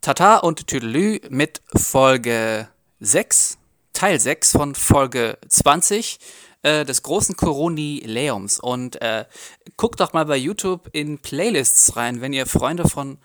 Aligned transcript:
Tata 0.00 0.38
und 0.38 0.66
Tüdelü 0.66 1.20
mit 1.30 1.62
Folge 1.74 2.68
6, 3.00 3.58
Teil 3.92 4.18
6 4.18 4.52
von 4.52 4.74
Folge 4.74 5.38
20 5.48 6.18
äh, 6.62 6.84
des 6.84 7.02
großen 7.02 7.36
Coronileums. 7.36 8.58
Und 8.58 9.00
äh, 9.00 9.26
guckt 9.76 10.00
doch 10.00 10.12
mal 10.12 10.26
bei 10.26 10.36
YouTube 10.36 10.88
in 10.92 11.18
Playlists 11.18 11.96
rein, 11.96 12.20
wenn 12.20 12.32
ihr 12.32 12.46
Freunde 12.46 12.88
von 12.88 13.18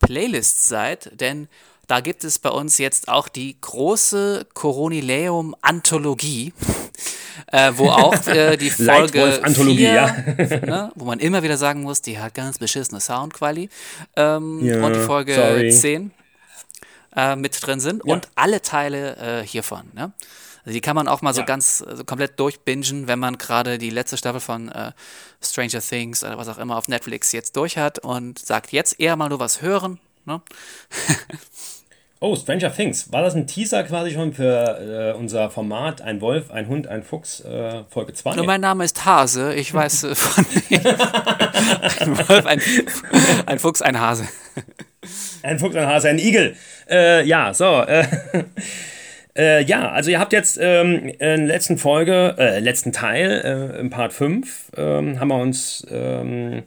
Playlists 0.00 0.68
seid, 0.68 1.20
denn 1.20 1.48
da 1.86 2.00
gibt 2.00 2.24
es 2.24 2.38
bei 2.38 2.50
uns 2.50 2.78
jetzt 2.78 3.08
auch 3.08 3.28
die 3.28 3.60
große 3.60 4.46
Coronileum-Anthologie, 4.54 6.54
äh, 7.50 7.72
wo 7.76 7.88
auch 7.90 8.26
äh, 8.26 8.56
die 8.56 8.70
Folge 8.70 9.40
Anthologie, 9.42 9.78
vier, 9.78 9.92
ja. 9.94 10.06
ne, 10.66 10.92
wo 10.94 11.04
man 11.04 11.18
immer 11.20 11.42
wieder 11.42 11.56
sagen 11.56 11.82
muss, 11.82 12.02
die 12.02 12.18
hat 12.18 12.34
ganz 12.34 12.58
beschissene 12.58 13.00
Soundquali 13.00 13.68
ähm, 14.16 14.64
Ja, 14.64 14.84
und 14.84 14.94
die 14.94 15.00
Folge 15.00 15.34
sorry. 15.34 15.70
10 15.70 16.10
äh, 17.16 17.36
mit 17.36 17.58
drin 17.66 17.80
sind 17.80 18.02
Ja. 18.04 18.12
und 18.14 18.28
alle 18.34 18.62
Teile 18.62 19.16
äh, 19.42 19.46
hiervon. 19.46 19.90
Ne? 19.94 20.12
Also 20.64 20.74
die 20.74 20.80
kann 20.80 20.94
man 20.94 21.08
auch 21.08 21.22
mal 21.22 21.34
so 21.34 21.40
Ja. 21.40 21.46
ganz 21.46 21.80
äh, 21.86 21.96
so 21.96 22.04
komplett 22.04 22.38
durchbingen, 22.38 23.08
wenn 23.08 23.18
man 23.18 23.36
gerade 23.38 23.78
die 23.78 23.90
letzte 23.90 24.16
Staffel 24.16 24.40
von 24.40 24.68
äh, 24.70 24.92
Stranger 25.44 25.80
Things 25.80 26.22
oder 26.22 26.38
was 26.38 26.48
auch 26.48 26.58
immer 26.58 26.76
auf 26.76 26.88
Netflix 26.88 27.32
jetzt 27.32 27.56
durch 27.56 27.76
hat 27.78 27.98
und 27.98 28.38
sagt, 28.38 28.72
jetzt 28.72 29.00
eher 29.00 29.16
mal 29.16 29.28
nur 29.28 29.40
was 29.40 29.60
hören. 29.60 29.98
Ne? 30.24 30.40
Oh, 32.24 32.36
Stranger 32.36 32.72
Things. 32.72 33.10
War 33.10 33.22
das 33.22 33.34
ein 33.34 33.48
Teaser 33.48 33.82
quasi 33.82 34.12
schon 34.12 34.32
für 34.32 35.10
äh, 35.10 35.18
unser 35.18 35.50
Format 35.50 36.02
Ein 36.02 36.20
Wolf, 36.20 36.52
ein 36.52 36.68
Hund, 36.68 36.86
ein 36.86 37.02
Fuchs, 37.02 37.40
äh, 37.40 37.82
Folge 37.88 38.12
2? 38.12 38.36
Nur 38.36 38.46
mein 38.46 38.60
Name 38.60 38.84
ist 38.84 39.04
Hase, 39.04 39.52
ich 39.54 39.74
weiß 39.74 40.04
äh, 40.04 40.14
von 40.14 40.46
ein 41.98 42.28
Wolf, 42.28 42.46
ein, 42.46 42.62
ein 43.46 43.58
Fuchs, 43.58 43.82
ein 43.82 43.98
Hase. 43.98 44.28
Ein 45.42 45.58
Fuchs, 45.58 45.74
ein 45.74 45.84
Hase, 45.84 46.10
ein 46.10 46.20
Igel. 46.20 46.54
Äh, 46.88 47.26
ja, 47.26 47.52
so. 47.52 47.80
Äh, 47.80 48.06
äh, 49.36 49.64
ja, 49.64 49.90
also 49.90 50.12
ihr 50.12 50.20
habt 50.20 50.32
jetzt 50.32 50.60
ähm, 50.62 51.08
in 51.08 51.18
der 51.18 51.38
letzten 51.38 51.76
Folge, 51.76 52.36
äh, 52.38 52.60
letzten 52.60 52.92
Teil, 52.92 53.76
im 53.80 53.90
Part 53.90 54.12
5, 54.12 54.70
ähm, 54.76 55.18
haben 55.18 55.26
wir 55.28 55.38
uns 55.38 55.84
ähm, 55.90 56.62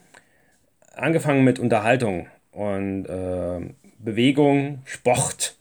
angefangen 0.93 1.45
mit 1.45 1.59
Unterhaltung 1.59 2.27
und 2.51 3.05
äh, 3.05 3.61
Bewegung, 4.05 4.79
Sport 4.85 5.55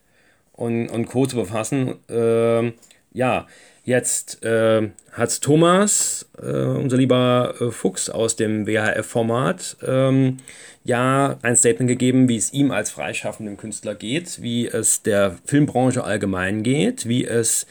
und, 0.53 0.89
und 0.89 1.07
Co. 1.07 1.27
zu 1.27 1.37
befassen. 1.37 1.95
Ähm, 2.09 2.75
ja, 3.13 3.47
jetzt 3.85 4.45
äh, 4.45 4.91
hat 5.13 5.41
Thomas, 5.41 6.29
äh, 6.41 6.47
unser 6.47 6.97
lieber 6.97 7.55
äh, 7.61 7.71
Fuchs 7.71 8.09
aus 8.09 8.37
dem 8.37 8.67
WHF-Format, 8.67 9.77
ähm, 9.87 10.39
ja 10.85 11.39
ein 11.43 11.57
Statement 11.57 11.89
gegeben, 11.89 12.29
wie 12.29 12.37
es 12.37 12.53
ihm 12.53 12.71
als 12.71 12.91
freischaffendem 12.91 13.57
Künstler 13.57 13.95
geht, 13.95 14.43
wie 14.43 14.67
es 14.67 15.03
der 15.03 15.37
Filmbranche 15.47 16.05
allgemein 16.05 16.63
geht, 16.63 17.09
wie 17.09 17.25
es 17.25 17.67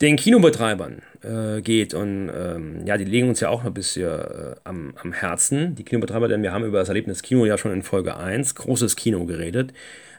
den 0.00 0.16
Kinobetreibern 0.16 1.02
äh, 1.22 1.62
geht. 1.62 1.94
Und 1.94 2.30
ähm, 2.34 2.86
ja, 2.86 2.98
die 2.98 3.04
legen 3.04 3.28
uns 3.28 3.40
ja 3.40 3.48
auch 3.48 3.64
ein 3.64 3.72
bisschen 3.72 4.20
äh, 4.20 4.54
am, 4.64 4.94
am 5.02 5.12
Herzen, 5.12 5.74
die 5.74 5.84
Kinobetreiber, 5.84 6.28
denn 6.28 6.42
wir 6.42 6.52
haben 6.52 6.64
über 6.64 6.78
das 6.78 6.88
Erlebnis 6.88 7.22
Kino 7.22 7.46
ja 7.46 7.56
schon 7.56 7.72
in 7.72 7.82
Folge 7.82 8.16
1, 8.16 8.54
großes 8.54 8.96
Kino 8.96 9.24
geredet 9.24 9.72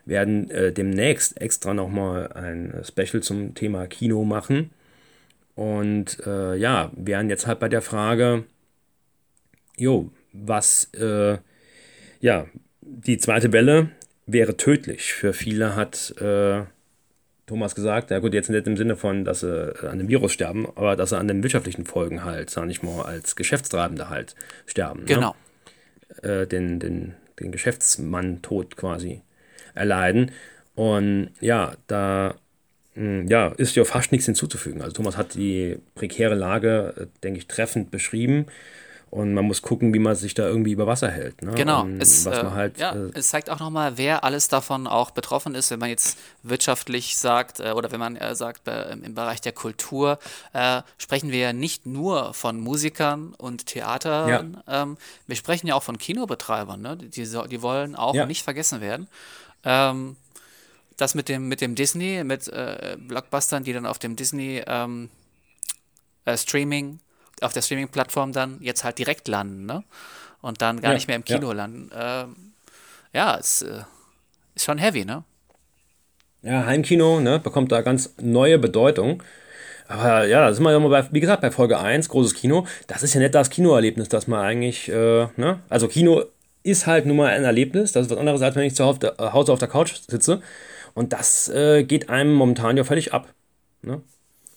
werden 0.06 0.50
äh, 0.50 0.72
demnächst 0.72 1.40
extra 1.40 1.74
nochmal 1.74 2.32
ein 2.34 2.74
äh, 2.74 2.84
Special 2.84 3.24
zum 3.24 3.56
Thema 3.56 3.88
Kino 3.88 4.24
machen. 4.24 4.72
Und 5.56 6.20
äh, 6.26 6.56
ja, 6.56 6.92
wären 6.96 7.30
jetzt 7.30 7.48
halt 7.48 7.60
bei 7.60 7.70
der 7.70 7.82
Frage, 7.82 8.44
jo, 9.78 10.12
was, 10.32 10.90
äh, 10.96 11.38
ja, 12.20 12.48
die 12.82 13.18
zweite 13.18 13.54
Welle 13.54 13.90
wäre 14.26 14.58
tödlich. 14.58 15.14
Für 15.14 15.34
viele 15.34 15.76
hat 15.76 16.16
äh, 16.20 16.64
Thomas 17.46 17.76
gesagt, 17.76 18.12
ja 18.12 18.20
gut, 18.20 18.34
jetzt 18.34 18.50
nicht 18.50 18.68
im 18.68 18.78
Sinne 18.78 18.96
von, 18.96 19.26
dass 19.26 19.42
sie 19.42 19.76
an 19.88 20.00
dem 20.00 20.08
Virus 20.08 20.34
sterben, 20.34 20.68
aber 20.76 20.96
dass 20.96 21.10
sie 21.10 21.18
an 21.18 21.28
den 21.28 21.44
wirtschaftlichen 21.44 21.86
Folgen 21.86 22.24
halt, 22.24 22.50
sag 22.50 22.70
ich 22.70 22.82
mal, 22.82 23.04
als 23.04 23.36
Geschäftstreibende 23.36 24.10
halt 24.10 24.36
sterben. 24.66 25.06
Genau. 25.06 25.36
Ne? 26.24 26.30
Äh, 26.30 26.48
den, 26.48 26.80
den, 26.80 27.16
den 27.40 27.52
Geschäftsmann-Tod 27.52 28.76
quasi 28.76 29.22
erleiden. 29.74 30.32
Und 30.76 31.30
ja, 31.40 31.74
da 31.88 32.36
mh, 32.96 33.26
ja, 33.30 33.48
ist 33.50 33.76
ja 33.76 33.86
fast 33.86 34.12
nichts 34.12 34.26
hinzuzufügen. 34.26 34.82
Also 34.82 34.94
Thomas 34.94 35.18
hat 35.18 35.36
die 35.36 35.78
prekäre 35.96 36.36
Lage, 36.36 36.94
äh, 36.98 37.06
denke 37.24 37.40
ich, 37.40 37.48
treffend 37.48 37.92
beschrieben. 37.92 38.48
Und 39.14 39.36
man 39.36 39.46
muss 39.46 39.62
gucken, 39.62 39.94
wie 39.94 40.00
man 40.00 40.16
sich 40.16 40.34
da 40.34 40.48
irgendwie 40.48 40.72
über 40.72 40.88
Wasser 40.88 41.12
hält. 41.12 41.44
Ne? 41.44 41.52
Genau, 41.52 41.84
Und 41.84 42.02
es, 42.02 42.26
was 42.26 42.40
äh, 42.40 42.44
man 42.44 42.54
halt, 42.56 42.80
ja, 42.80 42.96
äh, 42.96 43.12
es 43.14 43.30
zeigt 43.30 43.52
auch 43.52 43.60
nochmal, 43.60 43.96
wer 44.00 44.24
alles 44.24 44.48
davon 44.48 44.88
auch 44.88 45.12
betroffen 45.12 45.54
ist, 45.54 45.70
wenn 45.70 45.78
man 45.78 45.90
jetzt 45.90 46.18
wirtschaftlich 46.42 47.16
sagt 47.16 47.60
äh, 47.60 47.74
oder 47.74 47.92
wenn 47.92 48.00
man 48.00 48.16
äh, 48.16 48.34
sagt, 48.34 48.68
äh, 48.68 48.92
im, 48.92 49.14
Bereich 49.14 49.40
der 49.40 49.52
Kultur, 49.52 50.18
äh, 50.54 50.82
sprechen 50.98 51.32
wir 51.32 51.38
ja 51.38 51.54
nicht 51.54 51.86
nur 51.86 52.34
von 52.34 52.60
Musikern 52.60 53.36
und 53.38 53.68
Theatern, 53.68 54.64
ähm, 54.68 54.98
wir 55.28 55.36
sprechen 55.36 55.68
ja 55.68 55.76
auch 55.76 55.84
von 55.84 56.00
Kinobetreibern, 56.00 56.82
ne? 56.82 56.98
die, 56.98 57.08
die 57.52 57.62
wollen 57.62 57.96
auch 57.96 58.16
Ja. 58.16 58.26
nicht 58.26 58.42
vergessen 58.42 58.82
werden. 58.82 59.08
Ähm, 59.66 60.18
das 60.98 61.16
mit 61.16 61.30
dem, 61.30 61.48
mit 61.50 61.62
dem 61.62 61.76
Disney, 61.76 62.24
mit 62.24 62.48
äh, 62.50 62.98
Blockbustern, 63.00 63.64
die 63.64 63.74
dann 63.74 63.86
auf 63.86 64.00
dem 64.00 64.16
Disney 64.16 64.64
ähm, 64.68 65.10
äh, 66.26 66.38
Streaming, 66.38 67.00
auf 67.42 67.54
der 67.54 67.62
Streaming-Plattform 67.62 68.32
dann 68.32 68.62
jetzt 68.62 68.84
halt 68.84 69.00
direkt 69.00 69.28
landen, 69.28 69.66
ne? 69.66 69.84
Und 70.42 70.62
dann 70.62 70.82
gar 70.82 70.94
Ja, 70.94 70.94
nicht 70.94 71.08
mehr 71.08 71.16
im 71.16 71.26
ja. 71.28 71.40
Kino 71.40 71.52
landen. 71.54 71.90
Ähm, 71.96 72.54
ja, 73.14 73.38
es 73.38 73.62
äh, 73.64 73.84
ist 74.56 74.66
schon 74.66 74.80
heavy, 74.80 75.06
ne? 75.06 75.24
Ja, 76.42 76.66
Heimkino 76.66 77.20
ne, 77.22 77.40
bekommt 77.40 77.72
da 77.72 77.82
ganz 77.82 78.16
neue 78.22 78.60
Bedeutung. 78.60 79.24
Aber 79.88 80.26
ja, 80.28 80.42
da 80.42 80.54
sind 80.54 80.64
wir 80.64 80.72
ja 80.72 80.80
mal 80.80 80.90
bei, 80.90 81.08
wie 81.14 81.20
gesagt, 81.22 81.42
bei 81.42 81.52
Folge 81.52 81.80
1, 81.80 82.10
großes 82.10 82.34
Kino. 82.36 82.68
Das 82.88 83.04
ist 83.04 83.14
ja 83.14 83.22
nicht 83.22 83.36
das 83.36 83.50
Kinoerlebnis, 83.50 84.10
das 84.10 84.28
man 84.28 84.42
eigentlich, 84.42 84.90
äh, 84.90 85.28
ne? 85.38 85.62
Also 85.70 85.88
Kino 85.88 86.26
ist 86.64 86.88
halt 86.88 87.06
nun 87.06 87.18
mal 87.18 87.30
ein 87.30 87.44
Erlebnis. 87.44 87.92
Das 87.92 88.06
ist 88.06 88.12
was 88.12 88.18
anderes, 88.18 88.42
als 88.42 88.56
wenn 88.56 88.64
ich 88.64 88.76
zu 88.76 88.86
Hause 88.86 89.14
äh, 89.20 89.32
Hause 89.32 89.52
auf 89.52 89.60
der 89.60 89.68
Couch 89.68 89.94
sitze. 90.08 90.42
Und 90.94 91.14
das 91.14 91.50
äh, 91.50 91.84
geht 91.84 92.10
einem 92.10 92.34
momentan 92.34 92.78
ja 92.78 92.84
völlig 92.84 93.14
ab. 93.14 93.34
Ne? 93.82 94.02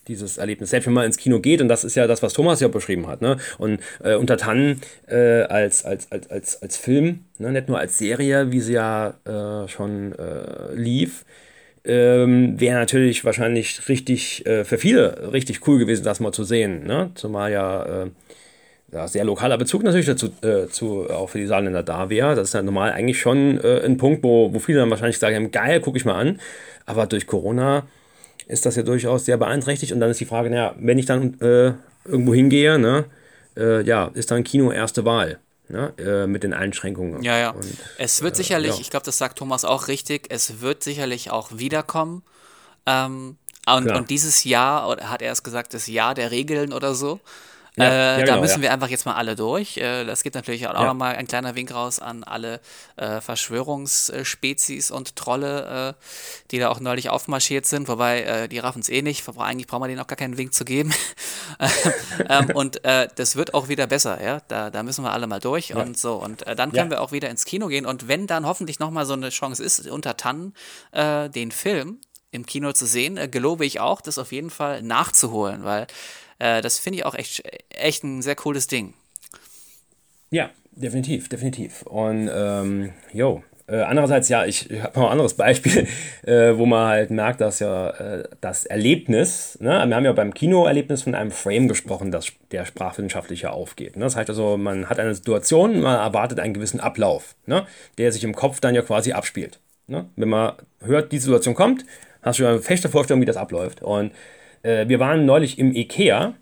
Dieses 0.06 0.38
Erlebnis. 0.38 0.70
Selbst 0.70 0.86
wenn 0.86 0.92
man 0.92 1.06
ins 1.06 1.16
Kino 1.16 1.40
geht, 1.40 1.60
und 1.60 1.68
das 1.68 1.82
ist 1.82 1.96
ja 1.96 2.06
das, 2.06 2.22
was 2.22 2.32
Thomas 2.32 2.60
ja 2.60 2.68
beschrieben 2.68 3.08
hat, 3.08 3.22
ne? 3.22 3.38
Und 3.58 3.80
äh, 4.04 4.14
unter 4.14 4.36
Tannen 4.36 4.80
äh, 5.08 5.42
als, 5.42 5.84
als, 5.84 6.12
als, 6.12 6.30
als, 6.30 6.62
als 6.62 6.76
Film, 6.76 7.24
ne? 7.38 7.50
nicht 7.50 7.68
nur 7.68 7.78
als 7.78 7.98
Serie, 7.98 8.52
wie 8.52 8.60
sie 8.60 8.74
ja 8.74 9.14
äh, 9.24 9.66
schon 9.66 10.12
äh, 10.12 10.74
lief, 10.74 11.24
ähm, 11.84 12.60
wäre 12.60 12.78
natürlich 12.78 13.24
wahrscheinlich 13.24 13.88
richtig, 13.88 14.44
für 14.44 14.78
viele 14.78 15.32
richtig 15.32 15.66
cool 15.66 15.78
gewesen, 15.78 16.04
das 16.04 16.20
mal 16.20 16.32
zu 16.32 16.44
sehen. 16.44 16.84
Ne? 16.84 17.10
Zumal 17.14 17.52
ja, 17.52 18.06
ja 18.92 19.08
sehr 19.08 19.24
lokaler 19.24 19.58
Bezug 19.58 19.82
natürlich 19.82 20.06
dazu, 20.06 20.30
äh, 20.42 20.68
zu, 20.68 21.10
auch 21.10 21.28
für 21.28 21.38
die 21.38 21.46
Saarländer 21.46 21.82
da 21.82 22.08
wäre. 22.08 22.34
Das 22.34 22.48
ist 22.48 22.54
ja 22.54 22.62
normal 22.62 22.92
eigentlich 22.92 23.20
schon 23.20 23.60
äh, 23.62 23.80
ein 23.84 23.96
Punkt, 23.96 24.22
wo, 24.22 24.52
wo 24.52 24.58
viele 24.58 24.80
dann 24.80 24.90
wahrscheinlich 24.90 25.18
sagen, 25.18 25.50
geil, 25.50 25.80
gucke 25.80 25.98
ich 25.98 26.04
mal 26.04 26.14
an. 26.14 26.40
Aber 26.84 27.06
durch 27.06 27.26
Corona 27.26 27.86
ist 28.46 28.64
das 28.64 28.76
ja 28.76 28.82
durchaus 28.82 29.24
sehr 29.24 29.36
beeinträchtigt. 29.36 29.92
Und 29.92 30.00
dann 30.00 30.10
ist 30.10 30.20
die 30.20 30.24
Frage, 30.24 30.50
naja, 30.50 30.74
wenn 30.78 30.98
ich 30.98 31.06
dann 31.06 31.40
äh, 31.40 31.72
irgendwo 32.04 32.32
hingehe, 32.32 32.78
ne, 32.78 33.06
äh, 33.56 33.82
ja, 33.82 34.10
ist 34.14 34.30
dann 34.30 34.44
Kino 34.44 34.70
erste 34.70 35.04
Wahl. 35.04 35.38
Ne, 35.68 35.92
äh, 35.98 36.28
mit 36.28 36.44
den 36.44 36.54
Einschränkungen. 36.54 37.24
Ja, 37.24 37.36
ja. 37.38 37.50
Und, 37.50 37.66
es 37.98 38.22
wird 38.22 38.36
sicherlich, 38.36 38.74
ja. 38.74 38.80
ich 38.80 38.88
glaube, 38.88 39.04
das 39.04 39.18
sagt 39.18 39.38
Thomas 39.38 39.64
auch 39.64 39.88
richtig, 39.88 40.28
es 40.30 40.60
wird 40.60 40.84
sicherlich 40.84 41.32
auch 41.32 41.58
wiederkommen. 41.58 42.22
Ähm, 42.86 43.36
und, 43.66 43.86
Klar. 43.86 43.96
und 43.98 44.10
dieses 44.10 44.44
Jahr, 44.44 44.88
oder 44.88 45.10
hat 45.10 45.22
er 45.22 45.32
es 45.32 45.42
gesagt, 45.42 45.74
das 45.74 45.88
Jahr 45.88 46.14
der 46.14 46.30
Regeln 46.30 46.72
oder 46.72 46.94
so. 46.94 47.18
Ja, 47.78 47.84
äh, 47.84 47.88
ja, 47.88 48.16
da 48.18 48.24
genau, 48.24 48.40
müssen 48.40 48.62
wir 48.62 48.72
einfach 48.72 48.88
jetzt 48.88 49.04
mal 49.04 49.14
alle 49.14 49.36
durch. 49.36 49.76
Äh, 49.76 50.04
das 50.04 50.22
geht 50.22 50.34
natürlich 50.34 50.66
auch 50.66 50.72
Ja. 50.74 50.86
nochmal 50.86 51.16
ein 51.16 51.26
kleiner 51.26 51.54
Wink 51.54 51.74
raus 51.74 51.98
an 51.98 52.24
alle 52.24 52.60
äh, 52.96 53.20
Verschwörungsspezies 53.20 54.90
und 54.90 55.14
Trolle, 55.14 55.94
äh, 55.94 56.02
die 56.50 56.58
da 56.58 56.70
auch 56.70 56.80
neulich 56.80 57.10
aufmarschiert 57.10 57.66
sind. 57.66 57.88
Wobei, 57.88 58.48
die 58.48 58.58
raffen 58.58 58.80
es 58.80 58.88
eh 58.88 59.02
nicht. 59.02 59.28
Eigentlich 59.38 59.66
brauchen 59.66 59.82
wir 59.82 59.88
denen 59.88 60.00
auch 60.00 60.06
gar 60.06 60.16
keinen 60.16 60.38
Wink 60.38 60.54
zu 60.54 60.64
geben. 60.64 60.94
ähm, 62.28 62.50
und 62.54 62.80
das 62.82 63.36
wird 63.36 63.52
auch 63.54 63.68
wieder 63.68 63.86
besser, 63.86 64.22
ja. 64.22 64.40
Da, 64.48 64.70
da 64.70 64.82
müssen 64.82 65.04
wir 65.04 65.12
alle 65.12 65.26
mal 65.26 65.40
durch 65.40 65.74
und 65.74 65.98
so. 65.98 66.14
Und 66.14 66.44
dann 66.46 66.72
können 66.72 66.90
wir 66.90 67.00
auch 67.02 67.12
wieder 67.12 67.28
ins 67.28 67.44
Kino 67.44 67.66
gehen. 67.68 67.84
Und 67.86 68.08
wenn 68.08 68.26
dann 68.26 68.46
hoffentlich 68.46 68.78
nochmal 68.78 69.04
so 69.06 69.12
eine 69.12 69.28
Chance 69.30 69.62
ist, 69.62 69.86
unter 69.88 70.16
Tannen 70.16 70.54
den 70.94 71.50
Film 71.50 72.00
im 72.30 72.46
Kino 72.46 72.72
zu 72.72 72.86
sehen, 72.86 73.30
gelobe 73.30 73.64
ich 73.66 73.80
auch, 73.80 74.00
das 74.00 74.18
auf 74.18 74.32
jeden 74.32 74.50
Fall 74.50 74.82
nachzuholen, 74.82 75.64
weil 75.64 75.86
äh, 76.38 76.60
das 76.62 76.78
finde 76.78 76.98
ich 76.98 77.04
auch 77.04 77.14
echt, 77.14 77.42
echt 77.70 78.04
ein 78.04 78.22
sehr 78.22 78.34
cooles 78.34 78.66
Ding. 78.66 78.94
Ja, 80.30 80.50
definitiv, 80.72 81.28
definitiv. 81.28 81.82
Und 81.82 82.30
ähm, 82.32 82.92
jo, 83.12 83.42
Äh, 83.68 83.82
andererseits, 83.82 84.28
ja, 84.28 84.44
ich, 84.46 84.70
ich 84.70 84.80
habe 84.80 84.96
noch 84.96 85.06
ein 85.06 85.12
anderes 85.12 85.34
Beispiel, 85.34 85.88
äh, 86.24 86.56
wo 86.56 86.66
man 86.66 86.86
halt 86.86 87.10
merkt, 87.10 87.40
dass 87.40 87.58
ja 87.58 87.90
äh, 87.90 88.22
das 88.40 88.64
Erlebnis, 88.64 89.58
ne, 89.60 89.84
wir 89.88 89.96
haben 89.96 90.04
ja 90.04 90.12
beim 90.12 90.32
Kinoerlebnis 90.32 91.02
von 91.02 91.16
einem 91.16 91.32
Frame 91.32 91.66
gesprochen, 91.66 92.12
das 92.12 92.26
der 92.52 92.64
sprachwissenschaftlicher 92.64 93.52
aufgeht. 93.52 93.96
Ne? 93.96 94.04
Das 94.04 94.14
heißt 94.14 94.30
also, 94.30 94.56
man 94.56 94.88
hat 94.88 95.00
eine 95.00 95.16
Situation, 95.16 95.80
man 95.80 95.98
erwartet 95.98 96.38
einen 96.38 96.54
gewissen 96.54 96.78
Ablauf, 96.78 97.34
ne, 97.46 97.66
der 97.98 98.12
sich 98.12 98.22
im 98.22 98.36
Kopf 98.36 98.60
dann 98.60 98.76
ja 98.76 98.82
quasi 98.82 99.12
abspielt. 99.12 99.58
Ne? 99.88 100.06
Wenn 100.14 100.28
man 100.28 100.52
hört, 100.84 101.10
die 101.10 101.18
Situation 101.18 101.56
kommt, 101.56 101.84
hast 102.22 102.38
du 102.38 102.46
eine 102.46 102.60
feste 102.60 102.88
Vorstellung, 102.88 103.20
wie 103.20 103.26
das 103.26 103.36
abläuft. 103.36 103.82
Und 103.82 104.12
äh, 104.62 104.88
wir 104.88 105.00
waren 105.00 105.24
neulich 105.24 105.58
im 105.58 105.74
Ikea 105.74 106.34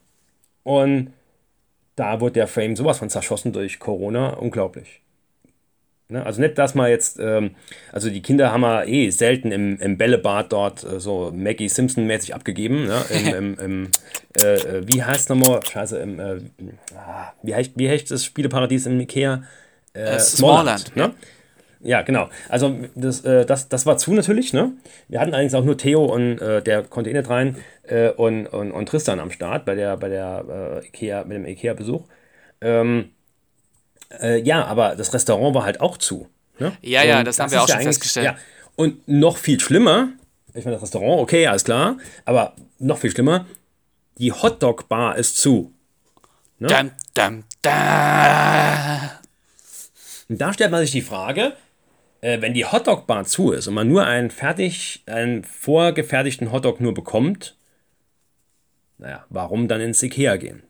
und 0.63 1.13
da 1.97 2.21
wurde 2.21 2.35
der 2.35 2.47
Frame 2.49 2.77
sowas 2.77 2.99
von 2.99 3.11
zerschossen 3.11 3.53
durch 3.53 3.79
Corona, 3.79 4.31
unglaublich. 4.31 5.01
Ne? 6.09 6.25
Also 6.25 6.41
nicht, 6.41 6.59
dass 6.59 6.75
man 6.75 6.91
jetzt, 6.91 7.19
ähm, 7.19 7.55
also 7.93 8.11
die 8.11 8.21
Kinder 8.21 8.53
haben 8.53 8.61
wir 8.61 8.87
eh 8.87 9.11
selten 9.11 9.53
im, 9.53 9.79
im 9.79 9.97
Bällebad 9.97 10.53
dort 10.53 10.85
äh, 10.85 11.01
so 11.01 11.33
Maggie 11.35 11.69
Simpson-mäßig 11.69 12.35
abgegeben. 12.35 12.87
Ne? 12.87 13.03
Im, 13.11 13.35
im, 13.35 13.59
im 13.59 13.91
äh, 14.43 14.55
äh 14.55 14.83
wie 14.87 15.03
heißt 15.03 15.31
nochmal, 15.31 15.61
scheiße, 15.65 15.99
im, 15.99 16.21
äh, 16.21 16.41
ah, 16.97 17.33
wie, 17.43 17.55
heißt, 17.55 17.73
wie 17.77 17.89
heißt 17.89 18.11
das 18.11 18.25
Spieleparadies 18.25 18.87
im 18.87 19.01
Ikea? 19.01 19.45
Äh, 19.95 20.19
Smallland. 20.19 20.89
Smallland 20.89 20.97
ne? 20.97 21.03
Ja, 21.03 21.15
genau. 22.03 22.29
Also 22.49 22.77
das, 22.95 23.25
äh, 23.25 23.45
das, 23.45 23.69
das 23.69 23.87
war 23.87 23.99
zu 23.99 24.13
natürlich. 24.15 24.53
Ne? 24.53 24.73
Wir 25.09 25.21
hatten 25.21 25.33
allerdings 25.33 25.55
auch 25.55 25.65
nur 25.65 25.77
Theo 25.77 26.05
und 26.05 26.39
äh, 26.41 26.63
der 26.63 26.83
konnte 26.83 27.11
eh 27.11 27.13
nicht 27.13 27.29
rein 27.29 27.57
äh, 27.83 28.09
und, 28.11 28.47
und, 28.47 28.73
und 28.73 28.89
Tristan 28.89 29.21
am 29.21 29.31
Start 29.31 29.65
bei 29.65 29.75
der, 29.75 29.97
bei 29.97 30.09
der 30.09 30.81
äh, 30.83 30.87
Ikea, 30.87 31.25
mit 31.25 31.37
dem 31.37 31.47
Ikea-Besuch. 31.47 32.03
Ähm, 32.61 33.11
äh, 34.21 34.41
ja, 34.41 34.65
aber 34.65 34.97
das 34.97 35.13
Restaurant 35.13 35.55
war 35.55 35.65
halt 35.65 35.81
auch 35.81 35.99
zu. 35.99 36.29
Ne? 36.59 36.73
Ja, 36.81 37.05
ja, 37.05 37.23
das, 37.23 37.39
haben 37.39 37.53
wir 37.53 37.63
auch 37.63 37.69
schon 37.69 37.81
ja 37.81 37.85
festgestellt. 37.85 38.27
Ja. 38.27 38.37
Und 38.77 39.07
noch 39.07 39.37
viel 39.37 39.61
schlimmer, 39.61 40.09
ich 40.55 40.65
meine, 40.65 40.77
das 40.77 40.83
Restaurant, 40.83 41.21
okay, 41.21 41.47
alles 41.47 41.65
klar, 41.65 41.99
aber 42.25 42.55
noch 42.79 42.99
viel 42.99 43.11
schlimmer, 43.11 43.47
die 44.19 44.33
Hotdog-Bar 44.33 45.17
ist 45.17 45.37
zu. 45.37 45.73
Ne? 46.59 46.69
Dum, 46.69 46.91
dum, 47.15 47.45
da. 47.63 49.21
Und 50.29 50.41
da 50.41 50.53
stellt 50.53 50.71
man 50.71 50.81
sich 50.81 50.93
die 50.93 51.03
Frage, 51.03 51.53
äh, 52.25 52.41
wenn 52.41 52.55
die 52.55 52.65
Hotdog-Bar 52.65 53.27
zu 53.27 53.53
ist 53.53 53.67
und 53.67 53.75
man 53.75 53.87
nur 53.87 54.07
einen 54.07 54.31
fertig, 54.31 55.03
einen 55.05 55.45
vorgefertigten 55.45 56.53
Hotdog 56.53 56.81
nur 56.81 56.95
bekommt, 56.95 57.55
naja, 58.97 59.27
warum 59.29 59.69
dann 59.69 59.83
ins 59.83 60.03
Ikea 60.03 60.37
gehen? 60.37 60.63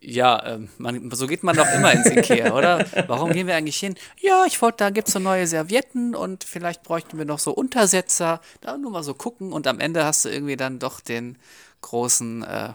Ja, 0.00 0.46
ähm, 0.46 0.68
man, 0.78 1.10
so 1.10 1.26
geht 1.26 1.42
man 1.42 1.56
doch 1.56 1.66
immer 1.74 1.92
ins 1.92 2.06
Ikea, 2.06 2.54
oder? 2.54 2.86
Warum 3.06 3.32
gehen 3.32 3.46
wir 3.46 3.56
eigentlich 3.56 3.78
hin? 3.78 3.94
Ja, 4.20 4.44
ich 4.46 4.60
wollte, 4.60 4.76
da 4.84 4.90
gibt 4.90 5.08
es 5.08 5.14
so 5.14 5.18
neue 5.18 5.46
Servietten 5.46 6.14
und 6.14 6.44
vielleicht 6.44 6.82
bräuchten 6.82 7.16
wir 7.16 7.24
noch 7.24 7.38
so 7.38 7.52
Untersetzer. 7.52 8.42
Da 8.60 8.76
nur 8.76 8.90
mal 8.90 9.02
so 9.02 9.14
gucken 9.14 9.50
und 9.50 9.66
am 9.66 9.80
Ende 9.80 10.04
hast 10.04 10.26
du 10.26 10.28
irgendwie 10.28 10.56
dann 10.56 10.78
doch 10.78 11.00
den 11.00 11.38
großen 11.80 12.42
äh, 12.42 12.68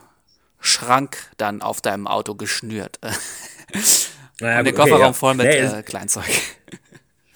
Schrank 0.59 1.29
dann 1.37 1.61
auf 1.61 1.81
deinem 1.81 2.07
Auto 2.07 2.33
geschnürt. 2.33 2.99
naja, 4.41 4.59
und 4.59 4.65
den 4.65 4.73
Kofferraum 4.73 5.01
okay, 5.01 5.05
ja. 5.05 5.13
voll 5.13 5.35
mit 5.35 5.45
nee, 5.45 5.59
äh, 5.59 5.83
Kleinzeug. 5.83 6.25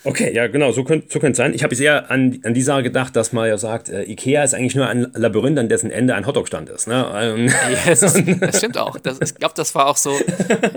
Okay, 0.06 0.34
ja, 0.34 0.48
genau, 0.48 0.74
so 0.74 0.84
könnte 0.84 1.08
so 1.10 1.20
es 1.26 1.38
sein. 1.38 1.54
Ich 1.54 1.64
habe 1.64 1.74
eher 1.76 2.12
an, 2.12 2.40
an 2.44 2.54
die 2.54 2.62
Sache 2.62 2.84
gedacht, 2.84 3.16
dass 3.16 3.32
man 3.32 3.48
ja 3.48 3.58
sagt, 3.58 3.88
äh, 3.88 4.04
Ikea 4.04 4.44
ist 4.44 4.54
eigentlich 4.54 4.76
nur 4.76 4.88
ein 4.88 5.08
Labyrinth, 5.14 5.58
an 5.58 5.70
dessen 5.70 5.92
Ende 5.92 6.14
ein 6.14 6.28
Hotdog-Stand 6.28 6.70
ist. 6.70 6.88
Ne? 6.88 7.10
Ähm, 7.16 7.54
yes, 7.86 8.02
das 8.40 8.58
stimmt 8.58 8.78
auch. 8.78 9.00
Das, 9.00 9.20
ich 9.22 9.36
glaube, 9.36 9.54
das 9.56 9.74
war 9.76 9.88
auch 9.88 9.96
so 9.96 10.18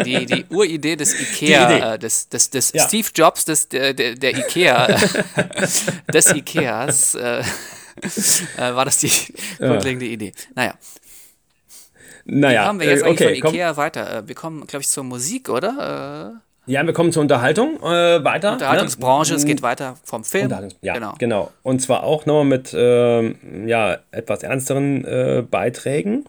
die, 0.05 0.26
die 0.26 0.44
Uridee 0.49 0.94
des 0.94 1.20
Ikea, 1.20 1.94
äh, 1.94 1.99
des, 1.99 2.28
des, 2.28 2.50
des 2.50 2.73
ja. 2.73 2.87
Steve 2.87 3.08
Jobs 3.14 3.44
des, 3.44 3.69
der, 3.69 3.94
der, 3.94 4.14
der 4.14 4.37
Ikea, 4.38 4.87
äh, 4.87 4.96
des 6.12 6.32
Ikeas, 6.32 7.17
äh, 7.17 7.40
äh, 7.40 7.44
war 8.58 8.84
das 8.84 8.99
die 8.99 9.11
grundlegende 9.58 10.06
ja. 10.06 10.12
Idee. 10.12 10.32
Naja. 10.55 10.75
Naja, 12.29 12.62
Wie 12.62 12.67
kommen 12.67 12.81
wir 12.81 12.88
jetzt 12.88 13.02
eigentlich 13.05 13.20
okay, 13.20 13.40
von 13.40 13.50
Ikea 13.50 13.69
komm. 13.69 13.76
weiter? 13.76 14.22
Wir 14.26 14.34
kommen, 14.34 14.67
glaube 14.67 14.82
ich, 14.82 14.88
zur 14.88 15.05
Musik, 15.05 15.49
oder? 15.49 16.43
Ja, 16.67 16.85
wir 16.85 16.93
kommen 16.93 17.13
zur 17.13 17.23
Unterhaltung 17.23 17.77
äh, 17.81 18.25
weiter. 18.25 18.55
Unterhaltungsbranche, 18.55 19.33
ne? 19.33 19.37
es 19.37 19.45
geht 19.45 19.63
weiter 19.63 19.97
vom 20.03 20.25
Film. 20.25 20.53
Ja, 20.83 20.95
genau. 20.95 21.15
genau. 21.19 21.53
Und 21.63 21.81
zwar 21.81 22.03
auch 22.03 22.27
nochmal 22.27 22.45
mit 22.45 22.75
äh, 22.75 23.67
ja, 23.67 23.99
etwas 24.11 24.43
ernsteren 24.43 25.05
äh, 25.05 25.45
Beiträgen. 25.49 26.25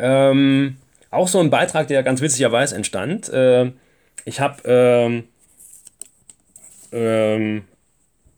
Ähm, 0.00 0.78
auch 1.12 1.28
so 1.28 1.38
ein 1.38 1.50
Beitrag, 1.50 1.86
der 1.86 2.02
ganz 2.02 2.20
witzigerweise 2.20 2.74
entstand. 2.74 3.28
Äh, 3.28 3.70
ich 4.24 4.40
habe 4.40 4.62
ähm, 4.64 5.24
ähm, 6.90 7.64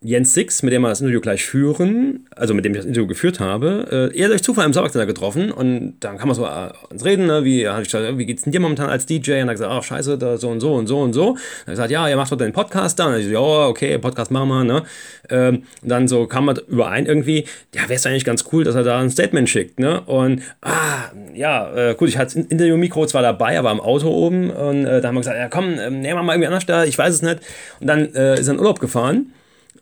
Jens 0.04 0.34
Six, 0.34 0.62
mit 0.62 0.70
dem 0.70 0.82
wir 0.82 0.90
das 0.90 1.00
Interview 1.00 1.22
gleich 1.22 1.46
führen, 1.46 2.26
also 2.36 2.52
mit 2.52 2.66
dem 2.66 2.72
ich 2.72 2.80
das 2.80 2.86
Interview 2.86 3.06
geführt 3.06 3.40
habe, 3.40 4.10
äh, 4.14 4.18
er 4.18 4.28
durch 4.28 4.42
Zufall 4.42 4.66
im 4.66 4.74
Sabakcenter 4.74 5.06
getroffen 5.06 5.50
und 5.50 5.94
dann 6.00 6.18
kann 6.18 6.28
man 6.28 6.36
so 6.36 6.44
äh, 6.44 6.72
uns 6.90 7.06
reden, 7.06 7.26
ne, 7.26 7.42
wie, 7.42 7.64
ich 7.64 7.84
gesagt, 7.84 8.18
wie 8.18 8.26
geht's 8.26 8.42
denn 8.42 8.52
dir 8.52 8.60
momentan 8.60 8.90
als 8.90 9.06
DJ? 9.06 9.32
Und 9.32 9.38
er 9.38 9.46
hat 9.46 9.52
gesagt, 9.52 9.72
ach 9.72 9.82
scheiße, 9.82 10.18
da 10.18 10.36
so 10.36 10.50
und 10.50 10.60
so 10.60 10.74
und 10.74 10.88
so 10.88 11.00
und 11.00 11.14
so. 11.14 11.30
Und 11.30 11.38
er 11.64 11.70
gesagt, 11.72 11.90
ja, 11.90 12.06
ihr 12.06 12.16
macht 12.16 12.30
doch 12.30 12.36
den 12.36 12.52
Podcast 12.52 12.98
da. 12.98 13.06
Und 13.06 13.18
ich 13.18 13.24
so, 13.24 13.32
ja, 13.32 13.40
okay, 13.40 13.96
Podcast 13.96 14.30
machen 14.30 14.48
wir, 14.48 14.64
ne? 14.64 14.82
Ähm, 15.30 15.62
und 15.82 15.88
dann 15.88 16.06
so 16.06 16.26
kam 16.26 16.44
man 16.44 16.58
überein 16.68 17.06
irgendwie, 17.06 17.46
ja, 17.74 17.84
wäre 17.84 17.94
es 17.94 18.04
eigentlich 18.04 18.26
ganz 18.26 18.44
cool, 18.52 18.62
dass 18.62 18.74
er 18.74 18.82
da 18.82 19.00
ein 19.00 19.08
Statement 19.08 19.48
schickt, 19.48 19.80
ne? 19.80 20.02
Und, 20.02 20.42
ah, 20.60 21.12
ja, 21.32 21.74
äh, 21.74 21.94
gut, 21.94 22.10
ich 22.10 22.18
hatte 22.18 22.34
das 22.34 22.50
Interview-Mikro 22.50 23.06
zwar 23.06 23.22
dabei, 23.22 23.58
aber 23.58 23.72
im 23.72 23.80
Auto 23.80 24.10
oben 24.10 24.50
und 24.50 24.84
äh, 24.84 25.00
da 25.00 25.08
haben 25.08 25.14
wir 25.14 25.20
gesagt, 25.20 25.38
ja 25.38 25.48
komm, 25.48 25.78
ähm, 25.78 26.00
nehmen 26.00 26.18
wir 26.18 26.22
mal 26.22 26.34
irgendwie 26.34 26.48
anders 26.48 26.66
da, 26.66 26.84
ich 26.84 26.98
weiß 26.98 27.14
es 27.14 27.22
nicht. 27.22 27.38
Und 27.80 27.86
dann 27.86 28.14
äh, 28.14 28.38
ist 28.38 28.48
er 28.48 28.54
in 28.54 28.60
Urlaub 28.60 28.80
gefahren 28.80 29.32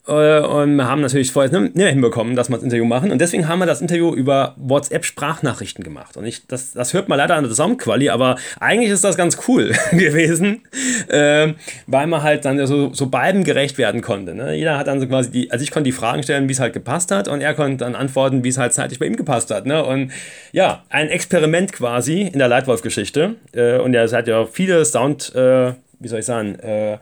und 0.04 0.74
wir 0.74 0.88
haben 0.88 1.00
natürlich 1.00 1.30
vorher 1.30 1.60
nicht 1.60 1.76
mehr 1.76 1.88
hinbekommen, 1.90 2.34
dass 2.34 2.48
wir 2.48 2.56
das 2.56 2.64
Interview 2.64 2.84
machen. 2.84 3.12
Und 3.12 3.20
deswegen 3.20 3.46
haben 3.46 3.60
wir 3.60 3.66
das 3.66 3.80
Interview 3.80 4.12
über 4.12 4.56
WhatsApp-Sprachnachrichten 4.56 5.84
gemacht. 5.84 6.16
Und 6.16 6.24
ich, 6.24 6.44
das, 6.48 6.72
das 6.72 6.92
hört 6.92 7.08
man 7.08 7.18
leider 7.18 7.36
an 7.36 7.44
der 7.44 7.54
Soundquali, 7.54 8.08
aber 8.08 8.36
eigentlich 8.58 8.90
ist 8.90 9.04
das 9.04 9.16
ganz 9.16 9.38
cool 9.46 9.72
gewesen, 9.92 10.62
äh, 11.06 11.52
weil 11.86 12.08
man 12.08 12.24
halt 12.24 12.44
dann 12.44 12.66
so, 12.66 12.92
so 12.92 13.06
beiden 13.06 13.44
gerecht 13.44 13.78
werden 13.78 14.02
konnte. 14.02 14.34
Ne? 14.34 14.54
Jeder 14.56 14.76
hat 14.76 14.88
dann 14.88 14.98
so 14.98 15.06
quasi 15.06 15.30
die, 15.30 15.50
also 15.52 15.62
ich 15.62 15.70
konnte 15.70 15.84
die 15.84 15.92
Fragen 15.92 16.24
stellen, 16.24 16.48
wie 16.48 16.52
es 16.52 16.60
halt 16.60 16.72
gepasst 16.72 17.12
hat, 17.12 17.28
und 17.28 17.40
er 17.40 17.54
konnte 17.54 17.84
dann 17.84 17.94
antworten, 17.94 18.42
wie 18.42 18.48
es 18.48 18.58
halt 18.58 18.72
zeitlich 18.72 18.98
bei 18.98 19.06
ihm 19.06 19.16
gepasst 19.16 19.52
hat. 19.52 19.66
Ne? 19.66 19.84
Und 19.84 20.10
ja, 20.50 20.82
ein 20.88 21.10
Experiment 21.10 21.72
quasi 21.72 22.22
in 22.22 22.40
der 22.40 22.48
Leitwolf-Geschichte. 22.48 23.36
Äh, 23.52 23.78
und 23.78 23.94
er 23.94 24.10
hat 24.10 24.26
ja 24.26 24.46
viele 24.46 24.84
Sound, 24.84 25.32
äh, 25.36 25.74
wie 26.00 26.08
soll 26.08 26.18
ich 26.18 26.26
sagen, 26.26 26.56
äh, 26.58 26.98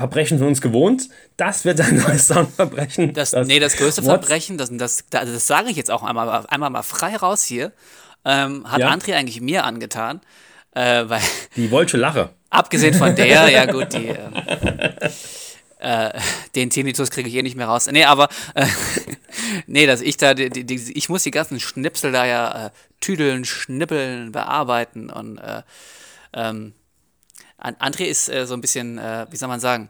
Verbrechen 0.00 0.38
von 0.38 0.48
uns 0.48 0.62
gewohnt. 0.62 1.10
Das 1.36 1.66
wird 1.66 1.80
ein 1.80 1.96
neues 1.96 2.26
Soundverbrechen. 2.28 3.12
Das, 3.12 3.32
das, 3.32 3.46
nee, 3.46 3.60
das 3.60 3.76
größte 3.76 4.02
What? 4.02 4.24
Verbrechen, 4.24 4.56
das, 4.56 4.70
das, 4.72 5.04
das, 5.10 5.24
das 5.30 5.46
sage 5.46 5.68
ich 5.68 5.76
jetzt 5.76 5.90
auch 5.90 6.02
einmal, 6.02 6.46
einmal 6.48 6.70
mal 6.70 6.82
frei 6.82 7.16
raus 7.16 7.44
hier, 7.44 7.72
ähm, 8.24 8.70
hat 8.70 8.80
ja. 8.80 8.90
André 8.90 9.14
eigentlich 9.14 9.42
mir 9.42 9.64
angetan. 9.64 10.22
Äh, 10.74 11.04
weil, 11.06 11.20
die 11.56 11.70
Wolsche 11.70 11.98
Lache. 11.98 12.30
Abgesehen 12.48 12.94
von 12.94 13.14
der, 13.14 13.48
ja 13.50 13.66
gut, 13.66 13.92
die. 13.92 14.08
Äh, 14.08 15.10
äh, 15.80 16.18
den 16.54 16.70
Tinnitus 16.70 17.10
kriege 17.10 17.28
ich 17.28 17.34
eh 17.34 17.42
nicht 17.42 17.56
mehr 17.56 17.66
raus. 17.66 17.86
Nee, 17.90 18.04
aber 18.04 18.28
äh, 18.54 18.66
nee, 19.66 19.86
dass 19.86 20.00
ich 20.00 20.16
da, 20.16 20.32
die, 20.32 20.48
die, 20.48 20.92
ich 20.96 21.08
muss 21.10 21.24
die 21.24 21.30
ganzen 21.30 21.60
Schnipsel 21.60 22.10
da 22.10 22.24
ja 22.24 22.66
äh, 22.66 22.70
tüdeln, 23.00 23.44
schnippeln, 23.44 24.32
bearbeiten 24.32 25.10
und 25.10 25.38
äh, 25.38 25.62
ähm, 26.32 26.72
André 27.60 28.04
ist 28.04 28.28
äh, 28.28 28.46
so 28.46 28.54
ein 28.54 28.60
bisschen, 28.60 28.98
äh, 28.98 29.26
wie 29.30 29.36
soll 29.36 29.48
man 29.48 29.60
sagen, 29.60 29.88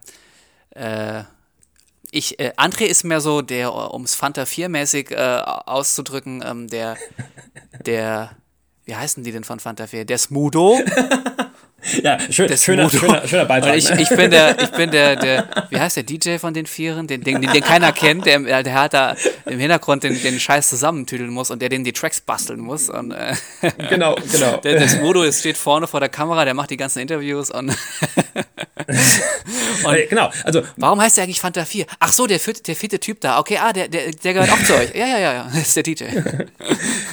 äh, 0.71 1.25
ich, 2.11 2.39
äh, 2.41 2.53
André 2.57 2.85
ist 2.85 3.05
mehr 3.05 3.21
so 3.21 3.43
der, 3.43 3.73
um 3.73 4.03
es 4.03 4.15
Fanta 4.15 4.43
4-mäßig 4.43 5.13
äh, 5.13 5.43
auszudrücken, 5.67 6.43
ähm, 6.45 6.69
der, 6.69 6.97
der, 7.87 8.37
wie 8.85 8.97
heißen 8.97 9.23
die 9.23 9.33
denn 9.33 9.45
von 9.45 9.61
Fanta 9.61 9.87
4? 9.87 10.05
Der 10.05 10.19
Smudo. 10.19 10.79
Ja, 12.03 12.19
schön, 12.31 12.57
schöner, 12.57 12.91
schöner, 12.91 13.27
schöner 13.27 13.45
Beitrag. 13.45 13.77
Ich, 13.77 13.91
ich, 13.91 14.09
bin 14.11 14.31
der, 14.31 14.59
ich 14.63 14.71
bin 14.71 14.91
der, 14.91 15.17
der, 15.17 15.67
wie 15.71 15.79
heißt 15.79 15.97
der 15.97 16.03
DJ 16.03 16.37
von 16.39 16.55
den 16.55 16.67
Vieren, 16.67 17.07
den, 17.07 17.23
den, 17.23 17.41
den 17.41 17.63
keiner 17.63 17.93
kennt, 17.93 18.27
der, 18.27 18.63
der 18.63 18.75
hat 18.75 18.95
da 18.95 19.17
im 19.47 19.59
Hintergrund 19.59 20.05
den, 20.05 20.21
den 20.21 20.39
Scheiß 20.39 20.69
zusammentüdeln 20.69 21.31
muss 21.31 21.51
und 21.51 21.63
der 21.63 21.69
den 21.69 21.85
die 21.85 21.93
Tracks 21.93 22.21
basteln 22.21 22.61
muss. 22.61 22.89
Und, 22.89 23.13
äh, 23.13 23.35
genau, 23.89 24.17
genau. 24.31 24.57
Der, 24.59 24.79
der 24.79 24.89
Smodo 24.89 25.31
steht 25.33 25.57
vorne 25.57 25.87
vor 25.87 26.01
der 26.01 26.09
Kamera, 26.09 26.45
der 26.45 26.55
macht 26.55 26.71
die 26.71 26.77
ganzen 26.77 27.01
Interviews 27.01 27.51
und 27.51 27.77
äh, 29.85 30.07
genau, 30.07 30.31
also. 30.45 30.63
Warum 30.77 31.01
heißt 31.01 31.17
der 31.17 31.25
eigentlich 31.25 31.41
Fanta 31.41 31.65
4? 31.65 31.87
Ach 31.99 32.13
so, 32.13 32.27
der 32.27 32.41
vierte, 32.41 32.63
der 32.63 32.77
vierte 32.77 33.01
Typ 33.01 33.21
da. 33.21 33.39
Okay, 33.39 33.59
ah, 33.61 33.73
der, 33.73 33.89
der, 33.89 34.11
der 34.11 34.35
gehört 34.35 34.51
auch 34.53 34.63
zu 34.65 34.75
euch. 34.75 34.95
Ja, 34.95 35.07
ja, 35.07 35.19
ja, 35.19 35.33
ja, 35.33 35.45
das 35.53 35.69
ist 35.69 35.77
der 35.77 35.83
DJ. 35.83 36.05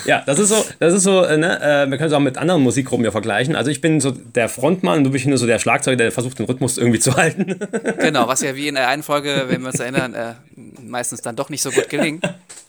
ja, 0.05 0.23
das 0.25 0.39
ist 0.39 0.49
so, 0.49 0.65
das 0.79 0.93
ist 0.93 1.03
so, 1.03 1.23
äh, 1.23 1.37
ne, 1.37 1.59
äh, 1.61 1.89
wir 1.89 1.97
können 1.97 2.09
es 2.09 2.13
auch 2.13 2.19
mit 2.19 2.37
anderen 2.37 2.61
Musikgruppen 2.61 3.05
ja 3.05 3.11
vergleichen. 3.11 3.55
Also 3.55 3.71
ich 3.71 3.81
bin 3.81 4.01
so 4.01 4.11
der 4.11 4.49
Frontmann, 4.49 5.03
du 5.03 5.11
bist 5.11 5.25
nur 5.25 5.37
so 5.37 5.47
der 5.47 5.59
Schlagzeuger, 5.59 5.97
der 5.97 6.11
versucht, 6.11 6.39
den 6.39 6.45
Rhythmus 6.45 6.77
irgendwie 6.77 6.99
zu 6.99 7.15
halten. 7.15 7.59
genau, 7.99 8.27
was 8.27 8.41
ja 8.41 8.55
wie 8.55 8.67
in 8.67 8.75
der 8.75 8.87
einen 8.87 9.03
Folge, 9.03 9.45
wenn 9.47 9.61
wir 9.61 9.67
uns 9.67 9.79
erinnern, 9.79 10.13
äh, 10.13 10.33
meistens 10.81 11.21
dann 11.21 11.35
doch 11.35 11.49
nicht 11.49 11.61
so 11.61 11.71
gut 11.71 11.89
gelingt. 11.89 12.23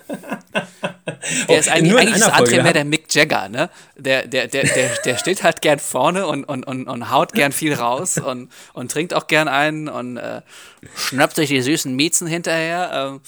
Der 1.49 1.59
ist 1.59 1.69
eigentlich, 1.69 1.97
eigentlich 1.97 2.17
ist 2.17 2.33
André 2.33 2.63
mehr 2.63 2.73
der 2.73 2.85
Mick 2.85 3.13
Jagger, 3.15 3.49
ne? 3.49 3.71
Der, 3.97 4.27
der, 4.27 4.49
der, 4.49 4.65
der, 4.65 4.91
der 5.05 5.17
steht 5.17 5.43
halt 5.43 5.61
gern 5.61 5.79
vorne 5.79 6.27
und, 6.27 6.45
und, 6.45 6.65
und, 6.65 6.87
und 6.89 7.11
haut 7.11 7.33
gern 7.33 7.53
viel 7.53 7.75
raus 7.75 8.19
und, 8.19 8.51
und 8.73 8.91
trinkt 8.91 9.15
auch 9.15 9.27
gern 9.27 9.49
einen 9.49 9.89
und 9.89 10.17
äh, 10.17 10.43
schnappt 10.97 11.37
sich 11.37 11.49
die 11.49 11.63
süßen 11.63 11.95
Miezen 11.95 12.27
hinterher. 12.27 12.91
Ähm, 12.93 13.21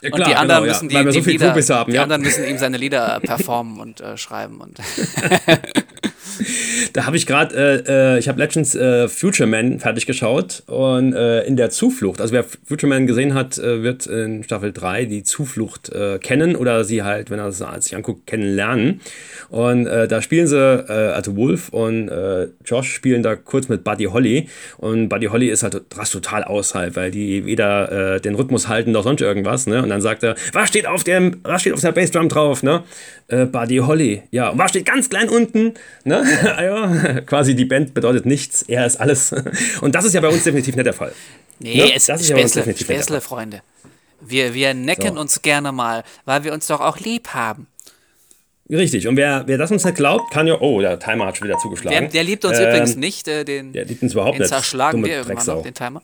ja, 0.00 0.10
klar, 0.10 0.20
und 0.20 0.28
die 0.28 0.36
anderen 0.36 0.62
genau, 0.62 0.72
müssen 0.72 0.90
ja, 0.90 1.04
die, 1.04 1.10
die, 1.10 1.22
so 1.22 1.30
Lieder, 1.30 1.76
haben, 1.76 1.90
die 1.90 1.96
ja. 1.96 2.02
anderen 2.02 2.22
müssen 2.22 2.44
ihm 2.44 2.58
seine 2.58 2.76
Lieder 2.76 3.20
performen 3.20 3.80
und 3.80 4.00
äh, 4.00 4.16
schreiben 4.16 4.60
und 4.60 4.78
da 6.92 7.06
habe 7.06 7.16
ich 7.16 7.26
gerade, 7.26 7.84
äh, 7.86 8.14
äh, 8.14 8.18
ich 8.18 8.28
habe 8.28 8.40
Legends 8.40 8.74
äh, 8.74 9.08
Future 9.08 9.48
Man 9.48 9.80
fertig 9.80 10.06
geschaut 10.06 10.62
und 10.66 11.12
äh, 11.12 11.42
in 11.44 11.56
der 11.56 11.70
Zuflucht, 11.70 12.20
also 12.20 12.32
wer 12.32 12.44
Future 12.44 12.88
Man 12.88 13.06
gesehen 13.06 13.34
hat, 13.34 13.58
äh, 13.58 13.82
wird 13.82 14.06
in 14.06 14.44
Staffel 14.44 14.72
3 14.72 15.06
die 15.06 15.22
Zuflucht 15.22 15.90
äh, 15.90 16.18
kennen 16.18 16.56
oder 16.56 16.84
sie 16.84 17.02
halt, 17.02 17.30
wenn 17.30 17.38
er 17.38 17.48
es 17.48 17.58
sich 17.58 17.96
anguckt, 17.96 18.26
kennenlernen. 18.26 19.00
Und 19.50 19.86
da 19.86 20.20
spielen 20.20 20.46
sie, 20.46 20.58
also 20.58 21.36
Wolf 21.36 21.70
und 21.70 22.10
Josh 22.64 22.92
spielen 22.92 23.22
da 23.22 23.34
kurz 23.34 23.68
mit 23.68 23.82
Buddy 23.82 24.04
Holly 24.04 24.48
und 24.76 25.08
Buddy 25.08 25.26
Holly 25.26 25.48
ist 25.48 25.62
halt 25.62 25.80
rast 25.94 26.12
total 26.12 26.44
außerhalb, 26.44 26.96
weil 26.96 27.10
die 27.10 27.46
weder 27.46 28.20
den 28.20 28.34
Rhythmus 28.34 28.68
halten 28.68 28.92
noch 28.92 29.04
sonst 29.04 29.22
irgendwas, 29.22 29.66
ne? 29.66 29.82
Und 29.88 29.92
dann 29.92 30.00
sagt 30.02 30.22
er, 30.22 30.36
was 30.52 30.68
steht 30.68 30.86
auf 30.86 31.02
dem, 31.02 31.40
was 31.42 31.62
steht 31.62 31.72
auf 31.72 31.80
der 31.80 31.92
Bassdrum 31.92 32.28
drauf, 32.28 32.62
ne? 32.62 32.84
Buddy 33.28 33.78
Holly, 33.78 34.22
ja, 34.30 34.50
und 34.50 34.58
was 34.58 34.70
steht 34.70 34.86
ganz 34.86 35.08
klein 35.08 35.28
unten, 35.28 35.74
ne? 36.04 36.24
ja, 36.44 37.20
quasi 37.22 37.54
die 37.54 37.64
Band 37.64 37.94
bedeutet 37.94 38.26
nichts, 38.26 38.62
er 38.62 38.86
ist 38.86 38.96
alles. 38.96 39.34
Und 39.80 39.94
das 39.94 40.04
ist 40.04 40.14
ja 40.14 40.20
bei 40.20 40.28
uns 40.28 40.44
definitiv 40.44 40.76
nicht 40.76 40.86
der 40.86 40.94
Fall. 40.94 41.12
Nee, 41.58 41.76
ne? 41.76 41.92
es 41.94 42.08
ist 42.08 42.26
Späßle, 42.28 42.74
Späßle, 42.76 43.20
Freunde. 43.20 43.62
Wir, 44.20 44.54
wir 44.54 44.74
necken 44.74 45.14
so. 45.14 45.20
uns 45.20 45.42
gerne 45.42 45.72
mal, 45.72 46.04
weil 46.24 46.44
wir 46.44 46.52
uns 46.52 46.66
doch 46.66 46.80
auch 46.80 46.98
lieb 46.98 47.28
haben. 47.28 47.66
Richtig, 48.70 49.08
und 49.08 49.16
wer, 49.16 49.44
wer 49.46 49.56
das 49.56 49.70
uns 49.70 49.84
nicht 49.84 49.96
glaubt, 49.96 50.30
kann 50.30 50.46
ja. 50.46 50.60
Oh, 50.60 50.80
der 50.80 50.98
Timer 50.98 51.26
hat 51.26 51.38
schon 51.38 51.48
wieder 51.48 51.58
zugeschlagen. 51.58 51.98
Der, 51.98 52.08
der 52.08 52.24
liebt 52.24 52.44
uns 52.44 52.58
ähm, 52.58 52.68
übrigens 52.68 52.96
nicht, 52.96 53.26
äh, 53.26 53.44
den. 53.44 53.72
Der 53.72 53.86
liebt 53.86 54.02
uns 54.02 54.12
überhaupt 54.12 54.34
den 54.34 54.42
nicht. 54.42 54.50
zerschlagen 54.50 55.04
wir 55.04 55.16
irgendwann 55.16 55.46
noch, 55.46 55.62
den 55.62 55.74
Timer. 55.74 56.02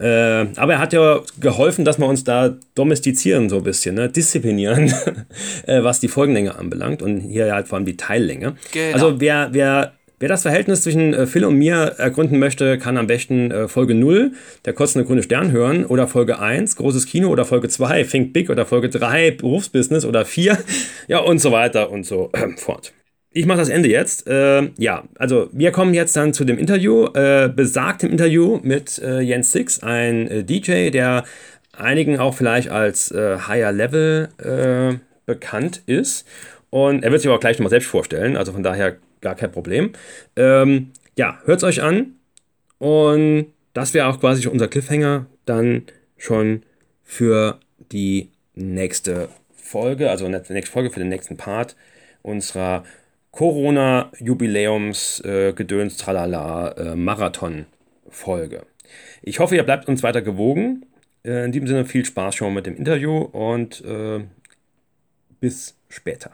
Äh, 0.00 0.46
aber 0.56 0.74
er 0.74 0.78
hat 0.78 0.92
ja 0.94 1.20
geholfen, 1.40 1.84
dass 1.84 1.98
wir 1.98 2.06
uns 2.06 2.24
da 2.24 2.56
domestizieren 2.74 3.50
so 3.50 3.58
ein 3.58 3.62
bisschen, 3.62 3.96
ne? 3.96 4.08
disziplinieren, 4.08 4.92
äh, 5.66 5.82
was 5.82 6.00
die 6.00 6.08
Folgenlänge 6.08 6.56
anbelangt 6.56 7.02
und 7.02 7.20
hier 7.20 7.52
halt 7.52 7.68
vor 7.68 7.76
allem 7.76 7.84
die 7.84 7.98
Teillänge. 7.98 8.56
Genau. 8.72 8.94
Also 8.94 9.20
wer, 9.20 9.50
wer, 9.52 9.92
wer 10.18 10.28
das 10.28 10.42
Verhältnis 10.42 10.82
zwischen 10.82 11.12
äh, 11.12 11.26
Phil 11.26 11.44
und 11.44 11.56
mir 11.56 11.76
ergründen 11.98 12.38
möchte, 12.38 12.78
kann 12.78 12.96
am 12.96 13.08
besten 13.08 13.50
äh, 13.50 13.68
Folge 13.68 13.94
0, 13.94 14.32
der 14.64 14.72
kotzende 14.72 15.06
grüne 15.06 15.22
Stern 15.22 15.52
hören 15.52 15.84
oder 15.84 16.08
Folge 16.08 16.38
1, 16.38 16.76
großes 16.76 17.04
Kino 17.04 17.28
oder 17.28 17.44
Folge 17.44 17.68
2, 17.68 18.04
Think 18.04 18.32
Big 18.32 18.48
oder 18.48 18.64
Folge 18.64 18.88
3, 18.88 19.32
Berufsbusiness 19.32 20.06
oder 20.06 20.24
4, 20.24 20.56
ja 21.08 21.18
und 21.18 21.40
so 21.40 21.52
weiter 21.52 21.90
und 21.90 22.06
so 22.06 22.30
fort 22.56 22.94
ich 23.32 23.46
mache 23.46 23.58
das 23.58 23.68
Ende 23.68 23.88
jetzt. 23.88 24.26
Äh, 24.26 24.70
ja, 24.76 25.04
also 25.16 25.48
wir 25.52 25.70
kommen 25.70 25.94
jetzt 25.94 26.16
dann 26.16 26.34
zu 26.34 26.44
dem 26.44 26.58
Interview, 26.58 27.06
äh, 27.14 27.48
besagtem 27.54 28.10
Interview 28.10 28.58
mit 28.62 28.98
äh, 28.98 29.20
Jens 29.20 29.52
Six, 29.52 29.82
ein 29.82 30.26
äh, 30.28 30.44
DJ, 30.44 30.90
der 30.90 31.24
einigen 31.72 32.18
auch 32.18 32.34
vielleicht 32.34 32.70
als 32.70 33.10
äh, 33.12 33.38
Higher 33.46 33.72
Level 33.72 34.28
äh, 34.38 34.98
bekannt 35.26 35.82
ist. 35.86 36.26
Und 36.70 37.04
er 37.04 37.10
wird 37.10 37.20
sich 37.20 37.28
aber 37.28 37.36
auch 37.36 37.40
gleich 37.40 37.58
nochmal 37.58 37.70
selbst 37.70 37.88
vorstellen, 37.88 38.36
also 38.36 38.52
von 38.52 38.62
daher 38.62 38.96
gar 39.20 39.34
kein 39.34 39.52
Problem. 39.52 39.92
Ähm, 40.36 40.90
ja, 41.16 41.38
hört 41.44 41.58
es 41.58 41.64
euch 41.64 41.82
an. 41.82 42.14
Und 42.78 43.46
das 43.74 43.94
wäre 43.94 44.08
auch 44.08 44.20
quasi 44.20 44.46
unser 44.48 44.68
Cliffhanger 44.68 45.26
dann 45.46 45.82
schon 46.16 46.62
für 47.04 47.60
die 47.92 48.30
nächste 48.54 49.28
Folge, 49.54 50.10
also 50.10 50.28
nächste 50.28 50.72
Folge 50.72 50.90
für 50.90 51.00
den 51.00 51.08
nächsten 51.08 51.36
Part 51.36 51.76
unserer 52.22 52.84
Corona-Jubiläums, 53.32 55.22
äh, 55.24 55.52
äh. 58.10 58.64
Ich 59.22 59.38
hoffe, 59.38 59.56
ihr 59.56 59.62
bleibt 59.62 59.88
uns 59.88 60.02
weiter 60.02 60.22
gewogen. 60.22 60.86
Äh, 61.24 61.44
in 61.44 61.52
diesem 61.52 61.68
Sinne 61.68 61.84
viel 61.84 62.04
Spaß 62.04 62.34
schon 62.34 62.54
mit 62.54 62.66
dem 62.66 62.76
Interview 62.76 63.18
und 63.18 63.84
äh, 63.84 64.24
bis 65.40 65.76
später. 65.88 66.32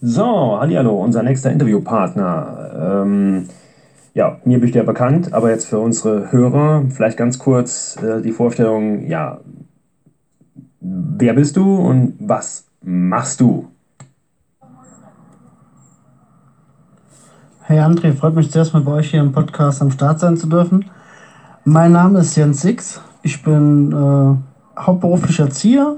So, 0.00 0.58
hallo, 0.58 1.00
unser 1.00 1.22
nächster 1.22 1.52
Interviewpartner. 1.52 3.02
Ähm, 3.04 3.48
ja, 4.14 4.40
mir 4.44 4.58
bist 4.58 4.74
du 4.74 4.78
ja 4.78 4.84
bekannt, 4.84 5.32
aber 5.32 5.50
jetzt 5.50 5.66
für 5.66 5.78
unsere 5.78 6.32
Hörer 6.32 6.86
vielleicht 6.90 7.16
ganz 7.16 7.38
kurz 7.38 7.96
die 8.24 8.32
Vorstellung, 8.32 9.06
ja, 9.06 9.40
wer 10.80 11.34
bist 11.34 11.56
du 11.56 11.76
und 11.76 12.16
was 12.18 12.71
machst 12.82 13.40
du? 13.40 13.68
Hey 17.62 17.78
André, 17.78 18.12
freut 18.12 18.34
mich 18.34 18.50
zuerst 18.50 18.74
mal 18.74 18.82
bei 18.82 18.92
euch 18.92 19.10
hier 19.10 19.20
im 19.20 19.32
Podcast 19.32 19.80
am 19.80 19.90
Start 19.90 20.20
sein 20.20 20.36
zu 20.36 20.48
dürfen. 20.48 20.84
Mein 21.64 21.92
Name 21.92 22.20
ist 22.20 22.36
Jens 22.36 22.60
Six. 22.60 23.00
Ich 23.22 23.42
bin 23.42 23.92
äh, 23.92 24.80
hauptberuflicher 24.80 25.44
Erzieher, 25.44 25.96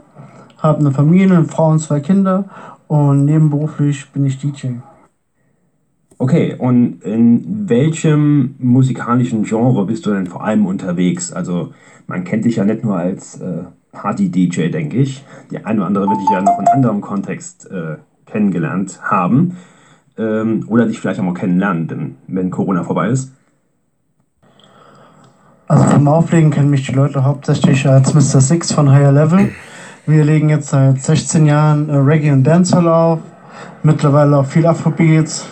habe 0.58 0.80
eine 0.80 0.92
Familie, 0.92 1.36
eine 1.36 1.46
Frau 1.46 1.70
und 1.70 1.80
zwei 1.80 2.00
Kinder 2.00 2.44
und 2.86 3.24
nebenberuflich 3.24 4.10
bin 4.12 4.26
ich 4.26 4.38
DJ. 4.38 4.74
Okay, 6.18 6.54
und 6.56 7.02
in 7.02 7.68
welchem 7.68 8.54
musikalischen 8.58 9.42
Genre 9.44 9.84
bist 9.86 10.06
du 10.06 10.12
denn 10.12 10.26
vor 10.26 10.44
allem 10.44 10.66
unterwegs? 10.66 11.32
Also 11.32 11.72
man 12.06 12.24
kennt 12.24 12.44
dich 12.44 12.56
ja 12.56 12.64
nicht 12.64 12.84
nur 12.84 12.96
als 12.96 13.40
äh, 13.40 13.64
Party-DJ, 13.94 14.70
denke 14.70 14.98
ich. 14.98 15.24
Die 15.50 15.64
eine 15.64 15.78
oder 15.80 15.86
andere 15.86 16.08
wird 16.08 16.20
dich 16.20 16.30
ja 16.30 16.42
noch 16.42 16.58
in 16.58 16.68
anderem 16.68 17.00
Kontext 17.00 17.70
äh, 17.70 17.96
kennengelernt 18.26 19.00
haben. 19.02 19.56
Ähm, 20.18 20.64
oder 20.68 20.86
dich 20.86 21.00
vielleicht 21.00 21.20
auch 21.20 21.24
mal 21.24 21.34
kennenlernen, 21.34 21.88
denn, 21.88 22.16
wenn 22.26 22.50
Corona 22.50 22.84
vorbei 22.84 23.08
ist. 23.08 23.32
Also 25.66 25.84
vom 25.84 26.06
Auflegen 26.08 26.50
kennen 26.50 26.70
mich 26.70 26.86
die 26.86 26.92
Leute 26.92 27.24
hauptsächlich 27.24 27.88
als 27.88 28.12
Mr. 28.12 28.40
Six 28.40 28.72
von 28.72 28.90
Higher 28.90 29.12
Level. 29.12 29.50
Wir 30.06 30.22
legen 30.22 30.50
jetzt 30.50 30.68
seit 30.68 31.00
16 31.00 31.46
Jahren 31.46 31.88
äh, 31.88 31.96
Reggae 31.96 32.32
und 32.32 32.44
Dancehall 32.44 32.86
auf. 32.88 33.20
Mittlerweile 33.82 34.38
auch 34.38 34.46
viel 34.46 34.66
Afrobeats, 34.66 35.46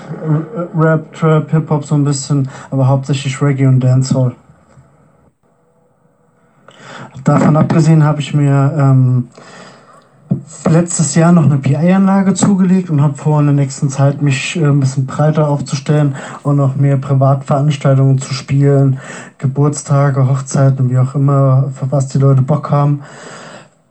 Rap, 0.75 1.13
Trap, 1.13 1.51
Hip-Hop 1.51 1.85
so 1.85 1.95
ein 1.95 2.05
bisschen, 2.05 2.49
aber 2.71 2.89
hauptsächlich 2.89 3.41
Reggae 3.41 3.67
und 3.67 3.81
Dancehall. 3.81 4.35
Davon 7.25 7.57
abgesehen 7.57 8.05
habe 8.05 8.21
ich 8.21 8.35
mir 8.35 8.75
ähm, 8.77 9.29
letztes 10.69 11.15
Jahr 11.15 11.33
noch 11.33 11.45
eine 11.45 11.59
PI-Anlage 11.59 12.35
zugelegt 12.35 12.91
und 12.91 13.03
habe 13.03 13.15
vor, 13.15 13.41
in 13.41 13.47
der 13.47 13.55
nächsten 13.55 13.89
Zeit 13.89 14.23
mich 14.23 14.57
äh, 14.57 14.65
ein 14.65 14.81
bisschen 14.81 15.07
breiter 15.07 15.49
aufzustellen 15.49 16.15
und 16.43 16.57
noch 16.57 16.77
mehr 16.77 16.97
Privatveranstaltungen 16.97 18.19
zu 18.19 18.35
spielen, 18.35 18.99
Geburtstage, 19.39 20.29
Hochzeiten, 20.29 20.91
wie 20.91 20.99
auch 20.99 21.15
immer, 21.15 21.71
für 21.75 21.91
was 21.93 22.09
die 22.09 22.19
Leute 22.19 22.43
Bock 22.43 22.71
haben. 22.71 23.03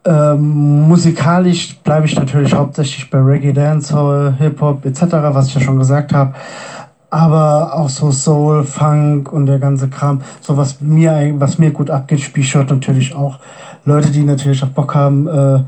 Ähm, 0.03 0.87
musikalisch 0.87 1.77
bleibe 1.83 2.07
ich 2.07 2.15
natürlich 2.15 2.53
hauptsächlich 2.55 3.09
bei 3.11 3.19
Reggae, 3.19 3.53
Dancehall, 3.53 4.35
Hip-Hop 4.39 4.85
etc., 4.85 5.03
was 5.11 5.47
ich 5.47 5.55
ja 5.55 5.61
schon 5.61 5.77
gesagt 5.77 6.13
habe 6.13 6.33
aber 7.11 7.73
auch 7.75 7.89
so 7.89 8.09
Soul, 8.09 8.63
Funk 8.63 9.31
und 9.31 9.45
der 9.45 9.59
ganze 9.59 9.89
Kram, 9.89 10.21
so 10.39 10.57
was 10.57 10.79
mir, 10.79 11.33
was 11.37 11.59
mir 11.59 11.71
gut 11.71 11.89
abgeht, 11.89 12.21
spiele 12.21 12.45
ich 12.45 12.55
natürlich 12.55 13.13
auch. 13.13 13.37
Leute, 13.85 14.09
die 14.11 14.23
natürlich 14.23 14.63
auch 14.63 14.69
Bock 14.69 14.95
haben, 14.95 15.27
äh, 15.27 15.59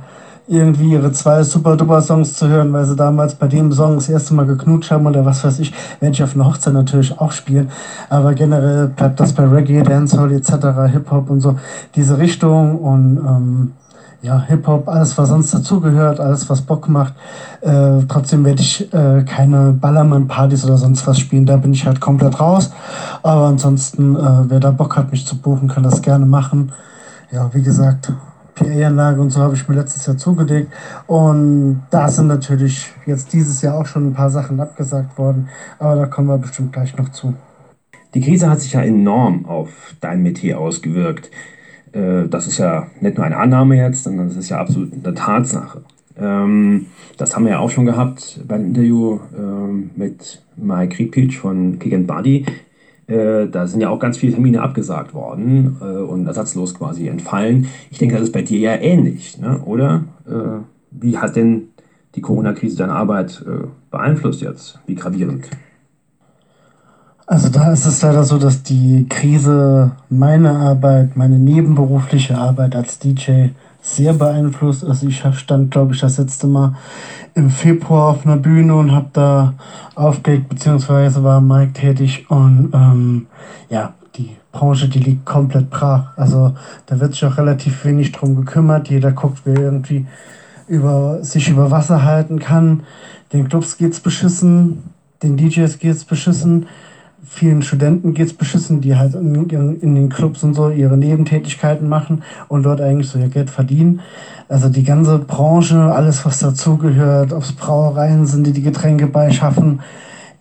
irgendwie 0.48 0.92
ihre 0.92 1.12
zwei 1.12 1.44
super 1.44 1.76
duper 1.78 2.02
Songs 2.02 2.34
zu 2.34 2.48
hören, 2.48 2.72
weil 2.74 2.86
sie 2.86 2.96
damals 2.96 3.36
bei 3.36 3.48
dem 3.48 3.72
Song 3.72 3.96
das 3.96 4.10
erste 4.10 4.34
Mal 4.34 4.46
geknutscht 4.46 4.92
haben 4.92 5.06
oder 5.06 5.26
was 5.26 5.44
weiß 5.44 5.60
ich, 5.60 5.74
werde 6.00 6.14
ich 6.14 6.24
auf 6.24 6.36
einer 6.36 6.46
Hochzeit 6.46 6.74
natürlich 6.74 7.20
auch 7.20 7.32
spielen. 7.32 7.70
Aber 8.10 8.34
generell 8.34 8.88
bleibt 8.88 9.20
das 9.20 9.34
bei 9.34 9.46
Reggae, 9.46 9.84
Dancehall 9.84 10.32
etc., 10.34 10.52
Hip-Hop 10.92 11.30
und 11.30 11.42
so 11.42 11.58
diese 11.96 12.18
Richtung 12.18 12.78
und 12.78 13.18
ähm, 13.18 13.72
ja, 14.24 14.42
Hip-Hop, 14.48 14.88
alles 14.88 15.18
was 15.18 15.30
sonst 15.30 15.54
dazugehört, 15.54 16.22
alles 16.22 16.50
was 16.50 16.62
Bock 16.62 16.88
macht. 16.88 17.14
Äh, 17.60 18.04
trotzdem 18.08 18.46
werde 18.46 18.62
ich 18.62 18.92
äh, 18.94 19.24
keine 19.24 19.74
Ballermann-Partys 19.74 20.64
oder 20.64 20.78
sonst 20.78 21.06
was 21.06 21.20
spielen, 21.20 21.46
da 21.46 21.58
bin 21.58 21.74
ich 21.74 21.86
halt 21.86 22.00
komplett 22.00 22.40
raus. 22.40 22.72
Aber 23.22 23.48
ansonsten, 23.48 24.16
äh, 24.16 24.50
wer 24.50 24.62
da 24.62 24.72
Bock 24.72 24.96
hat, 24.96 25.12
mich 25.12 25.28
zu 25.28 25.38
buchen, 25.38 25.68
kann 25.68 25.84
das 25.84 26.02
gerne 26.02 26.26
machen. 26.26 26.72
Ja, 27.32 27.54
wie 27.54 27.62
gesagt, 27.62 28.14
PA-Anlage 28.56 29.20
und 29.20 29.30
so 29.32 29.42
habe 29.42 29.56
ich 29.56 29.68
mir 29.68 29.76
letztes 29.76 30.06
Jahr 30.06 30.16
zugelegt. 30.16 30.72
Und 31.06 31.84
da 31.90 32.08
sind 32.08 32.28
natürlich 32.28 32.92
jetzt 33.06 33.34
dieses 33.34 33.62
Jahr 33.62 33.76
auch 33.76 33.86
schon 33.86 34.08
ein 34.08 34.14
paar 34.14 34.30
Sachen 34.30 34.62
abgesagt 34.62 35.18
worden, 35.18 35.50
aber 35.80 35.98
da 35.98 36.06
kommen 36.06 36.30
wir 36.30 36.38
bestimmt 36.38 36.72
gleich 36.72 36.96
noch 36.96 37.10
zu. 37.10 37.34
Die 38.14 38.22
Krise 38.22 38.50
hat 38.50 38.62
sich 38.62 38.72
ja 38.74 38.82
enorm 38.82 39.48
auf 39.48 39.96
dein 40.00 40.22
Metier 40.22 40.60
ausgewirkt. 40.60 41.30
Äh, 41.94 42.28
das 42.28 42.48
ist 42.48 42.58
ja 42.58 42.88
nicht 43.00 43.18
nur 43.18 43.26
eine 43.26 43.38
Annahme 43.38 43.78
jetzt, 43.78 44.04
sondern 44.04 44.28
das 44.28 44.38
ist 44.38 44.50
ja 44.50 44.60
absolut 44.60 44.92
eine 44.94 45.14
Tatsache. 45.14 45.82
Ähm, 46.18 46.88
das 47.18 47.36
haben 47.36 47.46
wir 47.46 47.54
ja 47.54 47.60
auch 47.60 47.70
schon 47.70 47.86
gehabt 47.86 48.42
beim 48.48 48.66
Interview 48.66 49.20
ähm, 49.38 49.92
mit 49.96 50.42
Mike 50.56 50.96
Kripic 50.96 51.36
von 51.38 51.80
Kick 51.80 51.94
and 51.94 52.08
Buddy. 52.08 52.46
Äh, 53.08 53.48
da 53.48 53.68
sind 53.68 53.82
ja 53.82 53.90
auch 53.90 54.00
ganz 54.00 54.18
viele 54.18 54.34
Termine 54.34 54.62
abgesagt 54.62 55.14
worden 55.14 55.78
äh, 55.82 55.86
und 55.86 56.26
ersatzlos 56.26 56.74
quasi 56.74 57.08
entfallen. 57.08 57.68
Ich 57.92 57.98
denke, 57.98 58.16
das 58.16 58.26
ist 58.26 58.34
bei 58.34 58.42
dir 58.42 58.60
ja 58.60 58.76
ähnlich, 58.76 59.40
ne? 59.40 59.60
oder? 59.66 60.04
wie 60.96 61.18
hat 61.18 61.36
denn 61.36 61.70
die 62.16 62.22
Corona-Krise 62.22 62.78
deine 62.78 62.94
Arbeit 62.94 63.44
äh, 63.48 63.68
beeinflusst 63.92 64.42
jetzt? 64.42 64.80
Wie 64.86 64.96
gravierend? 64.96 65.50
Also 67.26 67.50
da 67.50 67.72
ist 67.72 67.86
es 67.86 68.02
leider 68.02 68.24
so, 68.24 68.38
dass 68.38 68.64
die 68.64 69.06
Krise 69.08 69.92
meine 70.10 70.52
Arbeit, 70.52 71.16
meine 71.16 71.40
nebenberufliche 71.40 72.38
Arbeit 72.38 72.76
als 72.76 73.00
DJ 73.00 73.48
sehr 73.82 74.14
beeinflusst. 74.14 74.86
Also 74.86 75.08
ich 75.08 75.24
stand, 75.36 75.72
glaube 75.72 75.94
ich, 75.94 76.02
das 76.02 76.18
letzte 76.18 76.48
Mal 76.48 76.76
im 77.34 77.50
Februar 77.50 78.10
auf 78.10 78.26
einer 78.26 78.38
Bühne 78.38 78.76
und 78.76 78.92
habe 78.92 79.10
da 79.14 79.54
aufgelegt, 79.96 80.50
beziehungsweise 80.50 81.24
war 81.24 81.40
Mike 81.42 81.74
tätig 81.74 82.30
und 82.30 82.72
ähm, 82.74 83.28
ja, 83.70 83.94
die 84.16 84.36
Branche, 84.52 84.88
die 84.88 85.00
liegt 85.00 85.26
komplett 85.26 85.70
brach. 85.70 86.18
Also 86.18 86.54
da 86.86 87.00
wird 87.00 87.14
sich 87.14 87.26
auch 87.26 87.38
relativ 87.38 87.84
wenig 87.86 88.12
drum 88.12 88.36
gekümmert. 88.36 88.90
Jeder 88.90 89.12
guckt, 89.12 89.42
wer 89.46 89.60
irgendwie 89.60 90.06
über, 90.68 91.24
sich 91.24 91.50
über 91.50 91.72
Wasser 91.72 92.04
halten 92.04 92.40
kann. 92.40 92.84
Den 93.32 93.48
Clubs 93.50 93.78
geht's 93.78 94.00
beschissen, 94.00 94.84
den 95.24 95.38
DJs 95.38 95.80
geht's 95.80 96.06
beschissen, 96.06 96.68
vielen 97.26 97.62
Studenten 97.62 98.14
geht's 98.14 98.34
beschissen, 98.34 98.82
die 98.82 98.96
halt 98.96 99.16
in, 99.16 99.50
in, 99.80 99.96
den 99.96 100.10
Clubs 100.10 100.44
und 100.44 100.54
so 100.54 100.70
ihre 100.70 100.98
Nebentätigkeiten 100.98 101.88
machen 101.88 102.24
und 102.48 102.64
dort 102.64 102.82
eigentlich 102.82 103.10
so 103.10 103.20
ihr 103.20 103.30
Geld 103.30 103.50
verdienen. 103.50 104.02
Also 104.50 104.70
die 104.70 104.84
ganze 104.84 105.20
Branche, 105.20 105.80
alles 105.80 106.26
was 106.26 106.40
dazugehört, 106.40 107.34
ob 107.34 107.44
Brauereien 107.58 108.26
sind, 108.26 108.46
die 108.46 108.52
die 108.52 108.62
Getränke 108.62 109.08
beischaffen, 109.08 109.82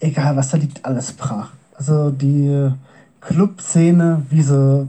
egal 0.01 0.37
was 0.37 0.51
da 0.51 0.57
liegt, 0.57 0.85
alles 0.85 1.13
brach. 1.13 1.51
Also 1.77 2.11
die 2.11 2.71
Clubszene, 3.21 4.23
wie 4.29 4.43
sie, 4.43 4.89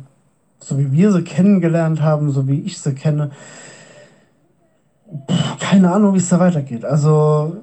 so 0.60 0.80
wie 0.80 0.92
wir 0.92 1.12
sie 1.12 1.24
kennengelernt 1.24 2.02
haben, 2.02 2.32
so 2.32 2.48
wie 2.48 2.62
ich 2.62 2.80
sie 2.80 2.94
kenne, 2.94 3.32
keine 5.60 5.92
Ahnung, 5.92 6.14
wie 6.14 6.18
es 6.18 6.30
da 6.30 6.40
weitergeht. 6.40 6.86
Also 6.86 7.58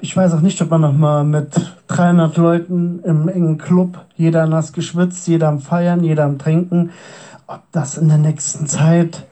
ich 0.00 0.16
weiß 0.16 0.34
auch 0.34 0.40
nicht, 0.40 0.60
ob 0.62 0.70
man 0.70 0.80
noch 0.80 0.92
mal 0.92 1.24
mit 1.24 1.50
300 1.88 2.36
Leuten 2.36 3.00
im 3.04 3.28
engen 3.28 3.58
Club, 3.58 3.98
jeder 4.16 4.46
nass 4.46 4.72
geschwitzt, 4.72 5.26
jeder 5.26 5.48
am 5.48 5.60
Feiern, 5.60 6.04
jeder 6.04 6.24
am 6.24 6.38
Trinken, 6.38 6.90
ob 7.46 7.62
das 7.72 7.98
in 7.98 8.08
der 8.08 8.18
nächsten 8.18 8.66
Zeit 8.66 9.26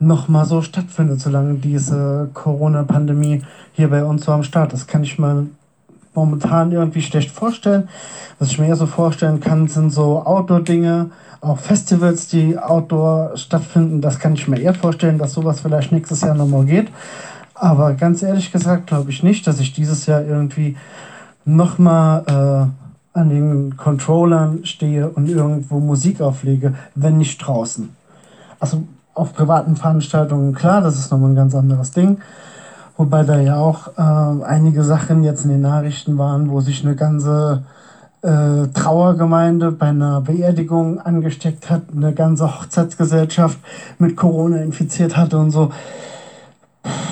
noch 0.00 0.26
mal 0.26 0.44
so 0.44 0.62
stattfindet, 0.62 1.20
solange 1.20 1.54
diese 1.54 2.28
Corona-Pandemie 2.34 3.42
hier 3.72 3.88
bei 3.88 4.04
uns 4.04 4.24
so 4.24 4.32
am 4.32 4.42
Start 4.42 4.72
ist. 4.72 4.88
Kann 4.88 5.04
ich 5.04 5.18
mir 5.18 5.46
momentan 6.14 6.72
irgendwie 6.72 7.02
schlecht 7.02 7.30
vorstellen. 7.30 7.88
Was 8.38 8.48
ich 8.48 8.58
mir 8.58 8.66
eher 8.66 8.76
so 8.76 8.86
vorstellen 8.86 9.38
kann, 9.38 9.68
sind 9.68 9.90
so 9.90 10.24
Outdoor-Dinge, 10.24 11.10
auch 11.40 11.58
Festivals, 11.58 12.26
die 12.26 12.58
Outdoor 12.58 13.36
stattfinden. 13.36 14.00
Das 14.00 14.18
kann 14.18 14.34
ich 14.34 14.48
mir 14.48 14.60
eher 14.60 14.74
vorstellen, 14.74 15.18
dass 15.18 15.34
sowas 15.34 15.60
vielleicht 15.60 15.92
nächstes 15.92 16.22
Jahr 16.22 16.34
nochmal 16.34 16.64
geht. 16.64 16.88
Aber 17.54 17.94
ganz 17.94 18.22
ehrlich 18.22 18.52
gesagt 18.52 18.86
glaube 18.88 19.10
ich 19.10 19.22
nicht, 19.22 19.46
dass 19.46 19.60
ich 19.60 19.72
dieses 19.72 20.06
Jahr 20.06 20.22
irgendwie 20.22 20.76
nochmal 21.44 22.24
äh, 22.26 23.18
an 23.18 23.28
den 23.28 23.76
Controllern 23.76 24.64
stehe 24.64 25.08
und 25.10 25.28
irgendwo 25.28 25.80
Musik 25.80 26.20
auflege, 26.20 26.74
wenn 26.94 27.18
nicht 27.18 27.38
draußen. 27.38 27.90
Also 28.58 28.84
auf 29.14 29.34
privaten 29.34 29.76
Veranstaltungen, 29.76 30.54
klar, 30.54 30.80
das 30.80 30.98
ist 30.98 31.10
nochmal 31.10 31.30
ein 31.30 31.36
ganz 31.36 31.54
anderes 31.54 31.90
Ding. 31.90 32.18
Wobei 32.96 33.24
da 33.24 33.38
ja 33.38 33.56
auch 33.56 33.88
äh, 33.98 34.44
einige 34.44 34.84
Sachen 34.84 35.24
jetzt 35.24 35.44
in 35.44 35.50
den 35.50 35.62
Nachrichten 35.62 36.16
waren, 36.18 36.50
wo 36.50 36.60
sich 36.60 36.84
eine 36.84 36.94
ganze 36.94 37.62
äh, 38.22 38.68
Trauergemeinde 38.72 39.72
bei 39.72 39.88
einer 39.88 40.20
Beerdigung 40.20 41.00
angesteckt 41.00 41.70
hat, 41.70 41.82
eine 41.94 42.12
ganze 42.12 42.60
Hochzeitsgesellschaft 42.60 43.58
mit 43.98 44.16
Corona 44.16 44.58
infiziert 44.58 45.16
hatte 45.16 45.38
und 45.38 45.50
so. 45.50 45.72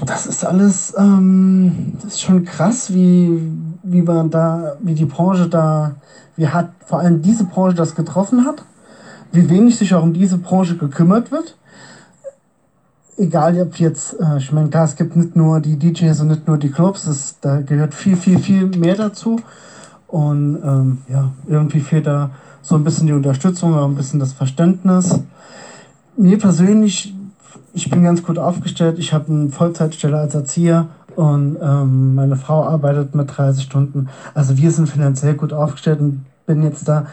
Das 0.04 0.26
ist 0.26 0.44
alles, 0.44 0.94
ähm, 0.98 1.92
das 2.02 2.14
ist 2.14 2.22
schon 2.22 2.44
krass, 2.44 2.92
wie, 2.92 3.52
wie 3.82 4.02
man 4.02 4.30
da, 4.30 4.76
wie 4.80 4.94
die 4.94 5.04
Branche 5.04 5.48
da, 5.48 5.94
wie 6.36 6.48
hat 6.48 6.70
vor 6.86 7.00
allem 7.00 7.22
diese 7.22 7.44
Branche 7.44 7.76
das 7.76 7.94
getroffen 7.94 8.44
hat, 8.44 8.64
wie 9.32 9.48
wenig 9.48 9.76
sich 9.76 9.94
auch 9.94 10.02
um 10.02 10.12
diese 10.12 10.38
Branche 10.38 10.76
gekümmert 10.76 11.30
wird. 11.30 11.56
Egal, 13.16 13.60
ob 13.60 13.76
jetzt, 13.76 14.18
äh, 14.18 14.38
ich 14.38 14.50
meine, 14.50 14.70
klar, 14.70 14.84
es 14.84 14.96
gibt 14.96 15.14
nicht 15.14 15.36
nur 15.36 15.60
die 15.60 15.78
DJs 15.78 16.20
und 16.20 16.28
nicht 16.28 16.48
nur 16.48 16.58
die 16.58 16.70
Clubs, 16.70 17.06
es, 17.06 17.36
da 17.40 17.60
gehört 17.60 17.94
viel, 17.94 18.16
viel, 18.16 18.38
viel 18.38 18.66
mehr 18.66 18.96
dazu. 18.96 19.40
Und 20.08 20.60
ähm, 20.64 20.98
ja, 21.08 21.30
irgendwie 21.46 21.80
fehlt 21.80 22.06
da 22.06 22.30
so 22.62 22.74
ein 22.74 22.82
bisschen 22.82 23.06
die 23.06 23.12
Unterstützung, 23.12 23.74
aber 23.74 23.86
ein 23.86 23.94
bisschen 23.94 24.18
das 24.18 24.32
Verständnis. 24.32 25.20
Mir 26.16 26.38
persönlich, 26.38 27.14
ich 27.72 27.90
bin 27.90 28.02
ganz 28.02 28.22
gut 28.22 28.38
aufgestellt. 28.38 28.98
Ich 28.98 29.12
habe 29.12 29.32
eine 29.32 29.48
Vollzeitstelle 29.48 30.18
als 30.18 30.34
Erzieher 30.34 30.88
und 31.16 31.56
ähm, 31.60 32.14
meine 32.14 32.36
Frau 32.36 32.64
arbeitet 32.64 33.14
mit 33.14 33.36
30 33.36 33.64
Stunden. 33.64 34.08
Also 34.34 34.56
wir 34.56 34.70
sind 34.70 34.88
finanziell 34.88 35.34
gut 35.34 35.52
aufgestellt 35.52 36.00
und 36.00 36.24
bin 36.46 36.62
jetzt 36.62 36.88
da 36.88 37.06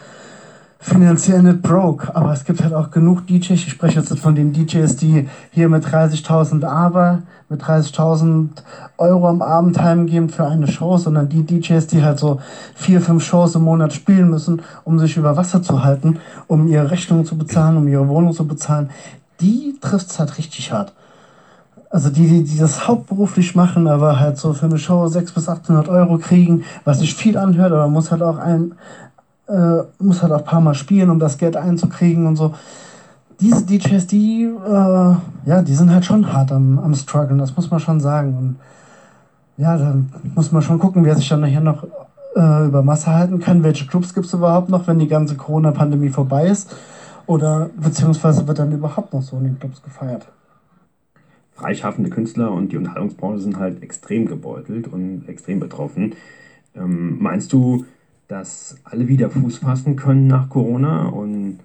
finanziell 0.80 1.42
nicht 1.42 1.62
broke, 1.62 2.14
aber 2.14 2.32
es 2.32 2.44
gibt 2.44 2.62
halt 2.62 2.72
auch 2.72 2.90
genug 2.90 3.26
DJs, 3.26 3.50
ich 3.50 3.68
spreche 3.68 3.98
jetzt 3.98 4.16
von 4.20 4.36
den 4.36 4.52
DJs, 4.52 4.94
die 4.96 5.28
hier 5.50 5.68
mit 5.68 5.84
30.000 5.84 6.64
aber, 6.64 7.22
mit 7.48 7.62
30.000 7.62 8.50
Euro 8.96 9.28
am 9.28 9.42
Abend 9.42 9.80
heimgeben 9.80 10.28
für 10.28 10.46
eine 10.46 10.68
Show, 10.68 10.96
sondern 10.96 11.28
die 11.28 11.44
DJs, 11.44 11.88
die 11.88 12.04
halt 12.04 12.20
so 12.20 12.40
vier, 12.76 13.00
fünf 13.00 13.24
Shows 13.24 13.56
im 13.56 13.62
Monat 13.62 13.92
spielen 13.92 14.30
müssen, 14.30 14.62
um 14.84 15.00
sich 15.00 15.16
über 15.16 15.36
Wasser 15.36 15.62
zu 15.62 15.82
halten, 15.82 16.20
um 16.46 16.68
ihre 16.68 16.90
Rechnungen 16.92 17.24
zu 17.24 17.36
bezahlen, 17.36 17.76
um 17.76 17.88
ihre 17.88 18.06
Wohnung 18.06 18.32
zu 18.32 18.46
bezahlen, 18.46 18.90
die 19.40 19.76
trifft's 19.80 20.18
halt 20.18 20.38
richtig 20.38 20.72
hart. 20.72 20.92
Also 21.90 22.10
die, 22.10 22.26
die, 22.26 22.44
die 22.44 22.58
das 22.58 22.86
hauptberuflich 22.86 23.54
machen, 23.54 23.88
aber 23.88 24.20
halt 24.20 24.36
so 24.36 24.52
für 24.52 24.66
eine 24.66 24.78
Show 24.78 25.06
600 25.06 25.34
bis 25.34 25.48
800 25.48 25.88
Euro 25.88 26.18
kriegen, 26.18 26.64
was 26.84 26.98
sich 26.98 27.14
viel 27.14 27.38
anhört, 27.38 27.72
aber 27.72 27.88
muss 27.88 28.10
halt 28.10 28.22
auch 28.22 28.36
ein, 28.36 28.74
äh, 29.48 29.82
muss 29.98 30.22
halt 30.22 30.32
auch 30.32 30.38
ein 30.38 30.44
paar 30.44 30.60
Mal 30.60 30.74
spielen, 30.74 31.08
um 31.08 31.18
das 31.18 31.38
Geld 31.38 31.56
einzukriegen 31.56 32.26
und 32.26 32.36
so. 32.36 32.54
Diese 33.40 33.64
DJs, 33.64 34.06
die, 34.06 34.44
äh, 34.44 35.14
ja, 35.46 35.62
die 35.62 35.74
sind 35.74 35.92
halt 35.92 36.04
schon 36.04 36.30
hart 36.32 36.52
am, 36.52 36.78
am 36.78 36.94
struggeln, 36.94 37.38
das 37.38 37.56
muss 37.56 37.70
man 37.70 37.80
schon 37.80 38.00
sagen. 38.00 38.36
Und 38.36 38.56
ja, 39.56 39.76
dann 39.78 40.12
muss 40.34 40.52
man 40.52 40.60
schon 40.60 40.78
gucken, 40.78 41.04
wer 41.04 41.16
sich 41.16 41.28
dann 41.28 41.40
nachher 41.40 41.60
noch 41.60 41.84
äh, 42.36 42.66
über 42.66 42.82
Masse 42.82 43.12
halten 43.12 43.40
kann. 43.40 43.62
Welche 43.62 43.86
Clubs 43.86 44.12
gibt 44.12 44.26
es 44.26 44.34
überhaupt 44.34 44.68
noch, 44.68 44.86
wenn 44.86 44.98
die 44.98 45.08
ganze 45.08 45.36
Corona-Pandemie 45.36 46.10
vorbei 46.10 46.48
ist? 46.48 46.74
Oder 47.28 47.68
beziehungsweise 47.76 48.48
wird 48.48 48.58
dann 48.58 48.72
überhaupt 48.72 49.12
noch 49.12 49.20
so 49.20 49.36
in 49.36 49.44
den 49.44 49.58
Clubs 49.58 49.82
gefeiert? 49.82 50.26
Freischaffende 51.52 52.08
Künstler 52.08 52.50
und 52.50 52.72
die 52.72 52.78
Unterhaltungsbranche 52.78 53.40
sind 53.40 53.58
halt 53.58 53.82
extrem 53.82 54.24
gebeutelt 54.24 54.88
und 54.88 55.28
extrem 55.28 55.60
betroffen. 55.60 56.14
Ähm, 56.74 57.18
meinst 57.20 57.52
du, 57.52 57.84
dass 58.28 58.78
alle 58.84 59.08
wieder 59.08 59.28
Fuß 59.28 59.58
fassen 59.58 59.94
können 59.94 60.26
nach 60.26 60.48
Corona? 60.48 61.08
Und 61.08 61.58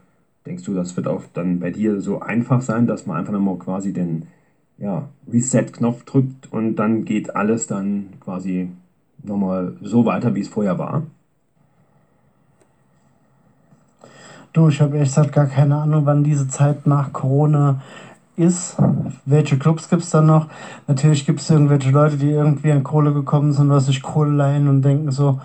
denkst 0.45 0.65
du, 0.65 0.73
das 0.73 0.97
wird 0.97 1.07
auch 1.07 1.21
dann 1.33 1.61
bei 1.61 1.71
dir 1.71 2.01
so 2.01 2.19
einfach 2.19 2.61
sein, 2.61 2.85
dass 2.85 3.05
man 3.05 3.15
einfach 3.15 3.31
nochmal 3.31 3.57
quasi 3.57 3.93
den 3.93 4.27
ja, 4.77 5.07
Reset-Knopf 5.31 6.03
drückt 6.03 6.51
und 6.51 6.75
dann 6.75 7.05
geht 7.05 7.37
alles 7.37 7.67
dann 7.67 8.09
quasi 8.19 8.67
nochmal 9.23 9.77
so 9.81 10.03
weiter, 10.03 10.35
wie 10.35 10.41
es 10.41 10.49
vorher 10.49 10.77
war? 10.77 11.03
Du, 14.53 14.67
ich 14.67 14.81
habe 14.81 14.97
ehrlich 14.97 15.09
gesagt 15.09 15.31
gar 15.31 15.47
keine 15.47 15.77
Ahnung, 15.77 16.05
wann 16.05 16.23
diese 16.23 16.47
Zeit 16.47 16.85
nach 16.85 17.11
Corona 17.11 17.81
ist. 18.35 18.77
Welche 19.25 19.57
Clubs 19.57 19.89
gibt 19.89 20.03
es 20.03 20.11
dann 20.11 20.27
noch? 20.27 20.47
Natürlich 20.87 21.25
gibt 21.25 21.39
es 21.41 21.49
irgendwelche 21.49 21.89
Leute, 21.89 22.17
die 22.17 22.29
irgendwie 22.29 22.71
an 22.71 22.83
Kohle 22.83 23.13
gekommen 23.13 23.51
sind 23.51 23.71
oder 23.71 23.79
sich 23.79 24.03
Kohle 24.03 24.29
leihen 24.29 24.67
und 24.67 24.83
denken 24.83 25.09
so, 25.09 25.41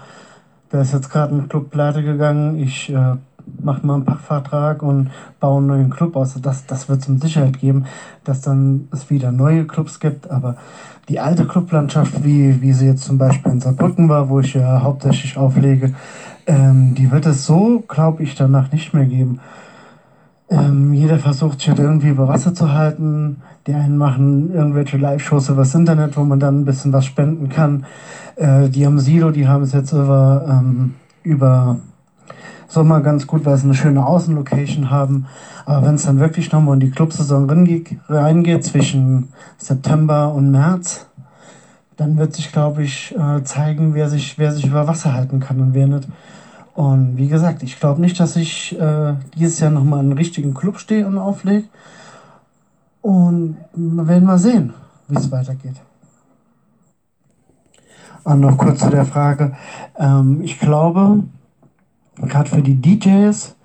da 0.69 0.83
ist 0.83 0.93
jetzt 0.93 1.09
gerade 1.09 1.35
ein 1.35 1.49
Club 1.49 1.71
pleite 1.71 2.03
gegangen, 2.03 2.59
ich 2.59 2.91
äh, 2.91 3.15
mache 3.63 3.87
mal 3.87 3.95
einen 3.95 4.05
Pachtvertrag 4.05 4.83
und 4.83 5.11
baue 5.41 5.57
einen 5.57 5.69
neuen 5.69 5.91
Club 5.91 6.15
aus. 6.15 6.37
Also 6.37 6.41
das, 6.41 6.67
das 6.67 6.91
wird 6.91 7.01
es 7.01 7.09
mit 7.09 7.23
Sicherheit 7.23 7.59
geben, 7.59 7.87
dass 8.25 8.43
dann 8.43 8.89
es 8.93 9.09
wieder 9.09 9.33
neue 9.33 9.67
Clubs 9.67 10.01
gibt, 10.01 10.31
aber 10.31 10.57
die 11.09 11.19
alte 11.19 11.47
Clublandschaft, 11.47 12.25
wie, 12.25 12.61
wie 12.61 12.75
sie 12.75 12.87
jetzt 12.87 13.05
zum 13.05 13.17
Beispiel 13.17 13.53
in 13.53 13.61
Saarbrücken 13.61 14.11
war, 14.11 14.29
wo 14.29 14.41
ich 14.41 14.53
ja 14.53 14.83
hauptsächlich 14.83 15.39
auflege, 15.39 15.95
ähm, 16.49 16.95
die 16.95 17.11
wird 17.11 17.27
es 17.27 17.47
so, 17.47 17.85
glaube 17.87 18.23
ich, 18.23 18.35
danach 18.35 18.73
nicht 18.73 18.95
mehr 18.95 19.05
geben. 19.05 19.39
Ähm, 20.51 20.95
jeder 20.95 21.19
versucht 21.19 21.61
sich 21.61 21.69
halt 21.69 21.79
irgendwie 21.79 22.09
über 22.09 22.27
Wasser 22.27 22.55
zu 22.55 22.73
halten. 22.73 23.43
Die 23.67 23.75
einen 23.75 23.99
machen 23.99 24.55
irgendwelche 24.55 24.97
Live-Shows 24.97 25.51
übers 25.51 25.75
Internet, 25.75 26.17
wo 26.17 26.25
man 26.25 26.41
dann 26.41 26.61
ein 26.61 26.65
bisschen 26.65 26.93
was 26.93 27.05
spenden 27.05 27.51
kann. 27.51 27.85
Äh, 28.37 28.71
die 28.71 28.87
am 28.87 28.99
Silo, 28.99 29.31
die 29.31 29.47
haben 29.47 29.63
es 29.63 29.73
jetzt 29.73 29.93
über, 29.93 30.47
ähm, 30.49 30.95
über 31.23 31.81
Sommer 32.67 33.03
ganz 33.03 33.27
gut, 33.27 33.45
weil 33.45 33.59
sie 33.59 33.65
eine 33.65 33.75
schöne 33.75 34.07
Außenlocation 34.07 34.91
haben. 34.91 35.27
Aber 35.67 35.87
wenn 35.87 35.97
es 35.97 36.07
dann 36.07 36.19
wirklich 36.19 36.51
nochmal 36.51 36.75
in 36.75 36.81
die 36.81 36.91
Clubsaison 36.91 37.51
reingeht, 38.09 38.65
zwischen 38.65 39.29
September 39.59 40.33
und 40.33 40.51
März, 40.51 41.09
dann 41.99 42.17
wird 42.17 42.33
sich, 42.33 42.53
glaube 42.53 42.85
ich, 42.85 43.15
äh, 43.17 43.43
zeigen, 43.43 43.93
wer 43.93 44.09
sich, 44.09 44.39
wer 44.39 44.53
sich 44.53 44.65
über 44.65 44.87
Wasser 44.87 45.15
halten 45.15 45.41
kann 45.41 45.61
und 45.61 45.75
wer 45.75 45.89
nicht. 45.89 46.09
Und 46.75 47.17
wie 47.17 47.27
gesagt, 47.27 47.65
ich 47.65 47.81
glaube 47.81 48.01
nicht, 48.01 48.21
dass 48.21 48.37
ich 48.37 48.79
äh, 48.79 49.15
dieses 49.37 49.59
Jahr 49.59 49.73
nochmal 49.73 49.99
in 49.99 50.07
einen 50.07 50.19
richtigen 50.19 50.55
Club 50.55 50.79
stehe 50.79 51.07
und 51.09 51.19
auflege. 51.19 51.65
Und 53.03 53.57
wir 53.75 54.07
werden 54.07 54.27
mal 54.27 54.39
sehen, 54.39 54.75
wie 55.09 55.17
es 55.17 55.31
weitergeht. 55.33 55.75
Und 58.23 58.41
noch 58.41 58.57
kurz 58.57 58.79
zu 58.79 58.91
der 58.91 59.05
Frage. 59.05 59.57
Ähm, 59.99 60.41
ich 60.43 60.61
glaube, 60.61 61.25
gerade 62.23 62.49
für 62.49 62.63
die 62.63 62.81
DJs, 62.81 63.57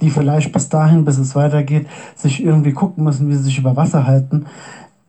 die 0.00 0.10
vielleicht 0.10 0.52
bis 0.52 0.68
dahin, 0.68 1.04
bis 1.04 1.18
es 1.18 1.36
weitergeht, 1.36 1.86
sich 2.16 2.42
irgendwie 2.42 2.72
gucken 2.72 3.04
müssen, 3.04 3.28
wie 3.28 3.34
sie 3.34 3.44
sich 3.44 3.58
über 3.58 3.76
Wasser 3.76 4.08
halten. 4.08 4.46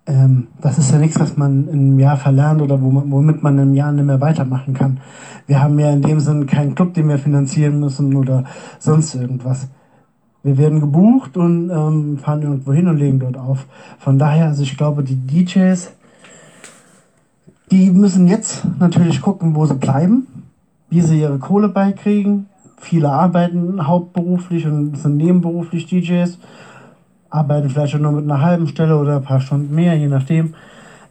Ähm, 0.08 0.48
das 0.62 0.78
ist 0.78 0.92
ja 0.92 0.98
nichts, 0.98 1.20
was 1.20 1.38
man 1.38 1.68
im 1.68 2.00
Jahr 2.00 2.18
verlernt 2.18 2.62
oder 2.62 2.82
womit 2.82 3.44
man 3.44 3.60
im 3.60 3.74
Jahr 3.74 3.92
nicht 3.92 4.06
mehr 4.06 4.22
weitermachen 4.22 4.74
kann. 4.74 5.00
Wir 5.46 5.62
haben 5.62 5.78
ja 5.80 5.92
in 5.92 6.02
dem 6.02 6.20
Sinne 6.20 6.46
keinen 6.46 6.76
Club, 6.76 6.94
den 6.94 7.10
wir 7.10 7.18
finanzieren 7.18 7.80
müssen 7.80 8.16
oder 8.16 8.46
sonst 8.80 9.16
irgendwas. 9.16 9.68
Wir 10.44 10.58
werden 10.58 10.80
gebucht 10.80 11.36
und 11.36 11.70
ähm, 11.70 12.18
fahren 12.20 12.42
irgendwo 12.42 12.72
hin 12.72 12.88
und 12.88 12.98
legen 12.98 13.20
dort 13.20 13.38
auf. 13.38 13.66
Von 14.00 14.18
daher, 14.18 14.46
also 14.46 14.64
ich 14.64 14.78
glaube, 14.78 15.04
die 15.04 15.16
DJs, 15.16 15.92
die 17.72 17.92
müssen 17.92 18.28
jetzt 18.28 18.64
natürlich 18.80 19.22
gucken, 19.22 19.56
wo 19.56 19.66
sie 19.66 19.76
bleiben, 19.76 20.28
wie 20.90 21.02
sie 21.02 21.20
ihre 21.20 21.38
Kohle 21.38 21.68
beikriegen, 21.68 22.46
Viele 22.80 23.10
arbeiten 23.10 23.88
hauptberuflich 23.88 24.68
und 24.68 24.96
sind 24.98 25.18
nebenberuflich 25.18 25.88
DJs, 25.88 26.38
arbeiten 27.38 27.70
vielleicht 27.70 27.98
nur 28.00 28.12
mit 28.12 28.26
einer 28.26 28.42
halben 28.42 28.68
Stelle 28.68 28.98
oder 28.98 29.18
ein 29.18 29.24
paar 29.24 29.40
Stunden 29.40 29.74
mehr, 29.74 29.96
je 29.96 30.08
nachdem. 30.08 30.54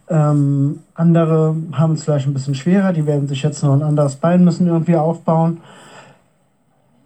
Ähm, 0.09 0.79
andere 0.93 1.55
haben 1.73 1.93
es 1.93 2.03
vielleicht 2.03 2.27
ein 2.27 2.33
bisschen 2.33 2.55
schwerer, 2.55 2.93
die 2.93 3.05
werden 3.05 3.27
sich 3.27 3.43
jetzt 3.43 3.63
noch 3.63 3.73
ein 3.73 3.83
anderes 3.83 4.15
Bein 4.15 4.43
müssen 4.43 4.67
irgendwie 4.67 4.95
aufbauen. 4.95 5.57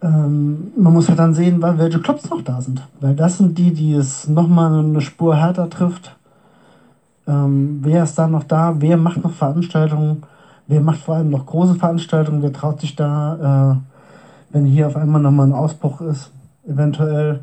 Ähm, 0.02 0.72
man 0.76 0.92
muss 0.92 1.08
ja 1.08 1.14
dann 1.14 1.34
sehen, 1.34 1.62
welche 1.62 2.00
Clubs 2.00 2.28
noch 2.30 2.42
da 2.42 2.60
sind. 2.60 2.82
Weil 3.00 3.14
das 3.14 3.38
sind 3.38 3.58
die, 3.58 3.72
die 3.72 3.94
es 3.94 4.28
nochmal 4.28 4.72
eine 4.78 5.00
Spur 5.00 5.36
härter 5.36 5.68
trifft. 5.68 6.16
Ähm, 7.26 7.80
wer 7.82 8.04
ist 8.04 8.18
da 8.18 8.28
noch 8.28 8.44
da? 8.44 8.74
Wer 8.78 8.96
macht 8.96 9.22
noch 9.22 9.32
Veranstaltungen? 9.32 10.22
Wer 10.66 10.80
macht 10.80 10.98
vor 10.98 11.16
allem 11.16 11.30
noch 11.30 11.46
große 11.46 11.74
Veranstaltungen? 11.74 12.42
Wer 12.42 12.52
traut 12.52 12.80
sich 12.80 12.94
da 12.96 13.72
äh, 13.72 13.92
wenn 14.52 14.66
hier 14.66 14.86
auf 14.86 14.96
einmal 14.96 15.20
nochmal 15.20 15.46
ein 15.46 15.54
Ausbruch 15.54 16.00
ist, 16.02 16.30
eventuell 16.68 17.40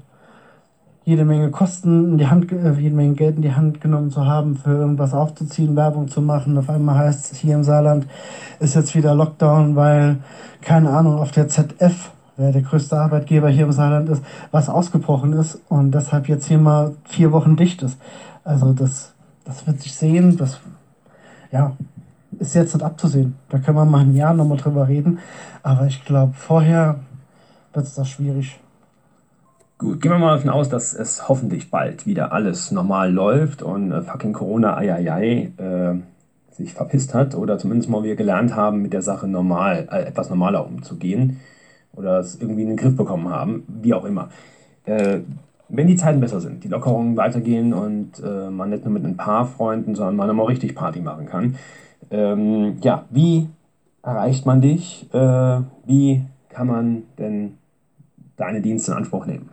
jede 1.10 1.26
Menge 1.26 1.50
Kosten 1.50 2.12
in 2.12 2.17
die 2.19 2.28
Hand, 2.28 2.52
äh, 2.52 2.72
jede 2.74 2.95
Menge 2.95 3.15
Geld 3.15 3.38
in 3.38 3.41
die 3.41 3.56
Hand 3.56 3.82
genommen 3.82 4.12
zu 4.12 4.28
haben, 4.28 4.56
für 4.56 4.69
irgendwas 4.69 5.15
aufzuziehen, 5.15 5.76
Werbung 5.76 6.08
zu 6.08 6.22
machen. 6.22 6.56
Auf 6.56 6.69
einmal 6.69 7.00
heißt 7.00 7.32
es 7.32 7.39
hier 7.39 7.56
im 7.56 7.63
Saarland 7.63 8.06
ist 8.60 8.76
jetzt 8.76 8.93
wieder 8.93 9.15
Lockdown, 9.15 9.76
weil, 9.76 10.19
keine 10.62 10.91
Ahnung, 10.91 11.17
auf 11.17 11.32
der 11.32 11.48
ZF, 11.48 12.12
wer 12.38 12.52
der 12.52 12.62
größte 12.62 12.95
Arbeitgeber 12.95 13.50
hier 13.50 13.65
im 13.65 13.72
Saarland 13.72 14.08
ist, 14.10 14.24
was 14.52 14.69
ausgebrochen 14.69 15.34
ist 15.34 15.60
und 15.67 15.95
deshalb 15.95 16.30
jetzt 16.30 16.45
hier 16.45 16.60
mal 16.60 16.93
vier 17.06 17.32
Wochen 17.32 17.56
dicht 17.56 17.82
ist. 17.82 18.00
Also 18.43 18.74
das, 18.74 19.13
das 19.45 19.65
wird 19.65 19.82
sich 19.82 19.95
sehen, 19.95 20.38
das, 20.38 20.60
ja, 21.52 21.72
ist 22.38 22.54
jetzt 22.54 22.76
nicht 22.76 22.86
abzusehen. 22.86 23.34
Da 23.50 23.58
können 23.58 23.78
wir 23.78 23.86
mal 23.86 24.02
ein 24.02 24.15
Jahr 24.15 24.36
nochmal 24.36 24.58
drüber 24.58 24.88
reden. 24.88 25.17
Aber 25.63 25.88
ich 25.88 26.06
glaube, 26.06 26.34
vorher 26.36 27.00
wird 27.74 27.88
es 27.88 27.95
das 27.95 28.08
schwierig. 28.08 28.60
Gut, 29.80 30.02
gehen 30.02 30.12
wir 30.12 30.20
mal 30.20 30.36
davon 30.36 30.50
aus, 30.50 30.68
dass 30.68 30.94
es 30.94 31.30
hoffentlich 31.30 31.72
bald 31.72 32.06
wieder 32.06 32.34
alles 32.34 32.70
normal 32.70 33.13
läuft 33.13 33.63
und 33.63 33.94
äh, 33.94 34.02
fucking 34.02 34.34
Corona, 34.34 34.76
ai, 34.76 35.54
äh, 35.56 35.96
sich 36.52 36.74
verpisst 36.74 37.13
hat 37.13 37.34
oder 37.34 37.58
zumindest 37.58 37.89
mal 37.89 38.04
wir 38.04 38.18
gelernt 38.18 38.58
haben, 38.58 38.82
mit 38.82 38.92
der 38.92 39.02
Sache 39.02 39.26
normal, 39.26 39.88
äh, 39.89 40.02
etwas 40.02 40.30
normaler 40.30 40.68
umzugehen 40.68 41.39
oder 41.94 42.20
es 42.20 42.36
irgendwie 42.42 42.63
in 42.63 42.68
den 42.68 42.76
Griff 42.76 42.98
bekommen 42.98 43.30
haben, 43.30 43.63
wie 43.70 43.94
auch 43.94 44.04
immer. 44.04 44.28
Äh, 44.84 45.22
wenn 45.70 45.88
die 45.88 45.96
Zeiten 45.96 46.20
besser 46.20 46.42
sind, 46.42 46.65
die 46.65 46.68
Lockerungen 46.68 47.15
weitergehen 47.15 47.74
und 47.74 48.20
äh, 48.22 48.50
man 48.50 48.72
nicht 48.72 48.84
nur 48.84 48.94
mit 48.94 49.06
ein 49.06 49.15
paar 49.15 49.46
Freunden, 49.46 49.96
sondern 49.96 50.18
man 50.18 50.36
mal 50.36 50.44
richtig 50.44 50.76
Party 50.76 51.00
machen 51.00 51.26
kann, 51.26 51.56
ähm, 52.12 52.80
ja, 52.82 53.06
wie 53.12 53.48
erreicht 54.04 54.46
man 54.46 54.60
dich? 54.60 55.08
Äh, 55.13 55.62
wie 55.86 56.26
kann 56.50 56.68
man 56.68 57.04
denn 57.18 57.59
deine 58.39 58.62
Dienste 58.62 58.91
in 58.91 58.97
Anspruch 58.97 59.25
nehmen? 59.25 59.49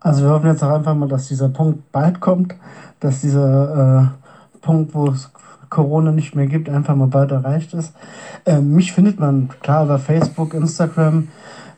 Also 0.00 0.24
wir 0.24 0.30
hoffen 0.30 0.48
jetzt 0.48 0.64
auch 0.64 0.70
einfach 0.70 0.96
mal, 0.96 1.08
dass 1.08 1.28
dieser 1.28 1.48
Punkt 1.48 1.92
bald 1.92 2.18
kommt, 2.18 2.56
dass 2.98 3.20
dieser 3.20 4.10
äh, 4.10 4.58
Punkt, 4.60 4.94
wo 4.94 5.08
es 5.08 5.30
Corona 5.70 6.10
nicht 6.10 6.34
mehr 6.34 6.46
gibt, 6.46 6.68
einfach 6.68 6.96
mal 6.96 7.06
bald 7.06 7.30
erreicht 7.30 7.72
ist. 7.72 7.94
Äh, 8.44 8.60
mich 8.60 8.92
findet 8.92 9.20
man 9.20 9.48
klar 9.60 9.84
über 9.84 9.98
Facebook, 9.98 10.54
Instagram. 10.54 11.28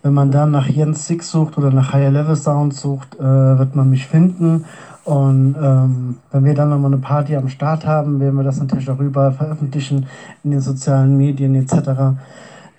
Wenn 0.03 0.15
man 0.15 0.31
dann 0.31 0.51
nach 0.51 0.67
Jens 0.67 1.07
Six 1.07 1.31
sucht 1.31 1.59
oder 1.59 1.71
nach 1.71 1.93
Higher 1.93 2.11
Level 2.11 2.37
Sound 2.37 2.75
sucht, 2.75 3.15
äh, 3.17 3.23
wird 3.23 3.77
man 3.77 3.91
mich 3.91 4.07
finden. 4.07 4.65
Und 5.05 5.55
ähm, 5.61 6.17
wenn 6.33 6.45
wir 6.45 6.55
dann 6.55 6.71
nochmal 6.71 6.93
eine 6.93 7.01
Party 7.01 7.37
am 7.37 7.49
Start 7.49 7.87
haben, 7.87 8.21
werden 8.21 8.37
wir 8.37 8.43
das 8.43 8.59
natürlich 8.59 8.91
auch 8.91 9.01
überall 9.01 9.33
veröffentlichen 9.33 10.07
in 10.43 10.51
den 10.51 10.61
sozialen 10.61 11.17
Medien 11.17 11.55
etc. 11.55 12.17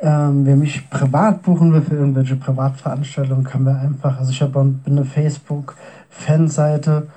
Ähm, 0.02 0.46
wer 0.46 0.56
mich 0.56 0.90
privat 0.90 1.42
buchen 1.42 1.74
will 1.74 1.82
für 1.82 1.96
irgendwelche 1.96 2.36
Privatveranstaltungen, 2.36 3.46
kann 3.46 3.64
mir 3.64 3.80
einfach, 3.80 4.20
also 4.20 4.32
ich 4.32 4.42
habe 4.42 4.76
eine 4.86 5.06
Facebook-Fanseite 5.06 7.08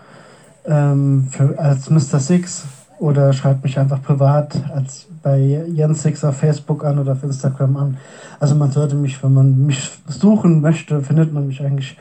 ähm, 0.64 1.28
für, 1.30 1.58
als 1.58 1.90
Mr. 1.90 2.20
Six 2.20 2.66
oder 2.98 3.32
schreibt 3.32 3.64
mich 3.64 3.78
einfach 3.78 4.02
privat 4.02 4.56
als 4.74 5.06
bei 5.22 5.38
Jens 5.38 6.02
Six 6.02 6.24
auf 6.24 6.36
Facebook 6.36 6.84
an 6.84 6.98
oder 6.98 7.12
auf 7.12 7.22
Instagram 7.22 7.76
an. 7.76 7.96
Also 8.40 8.54
man 8.54 8.70
sollte 8.70 8.94
mich, 8.94 9.22
wenn 9.22 9.34
man 9.34 9.66
mich 9.66 9.90
suchen 10.06 10.60
möchte, 10.60 11.02
findet 11.02 11.32
man 11.32 11.46
mich 11.46 11.62
eigentlich 11.62 11.96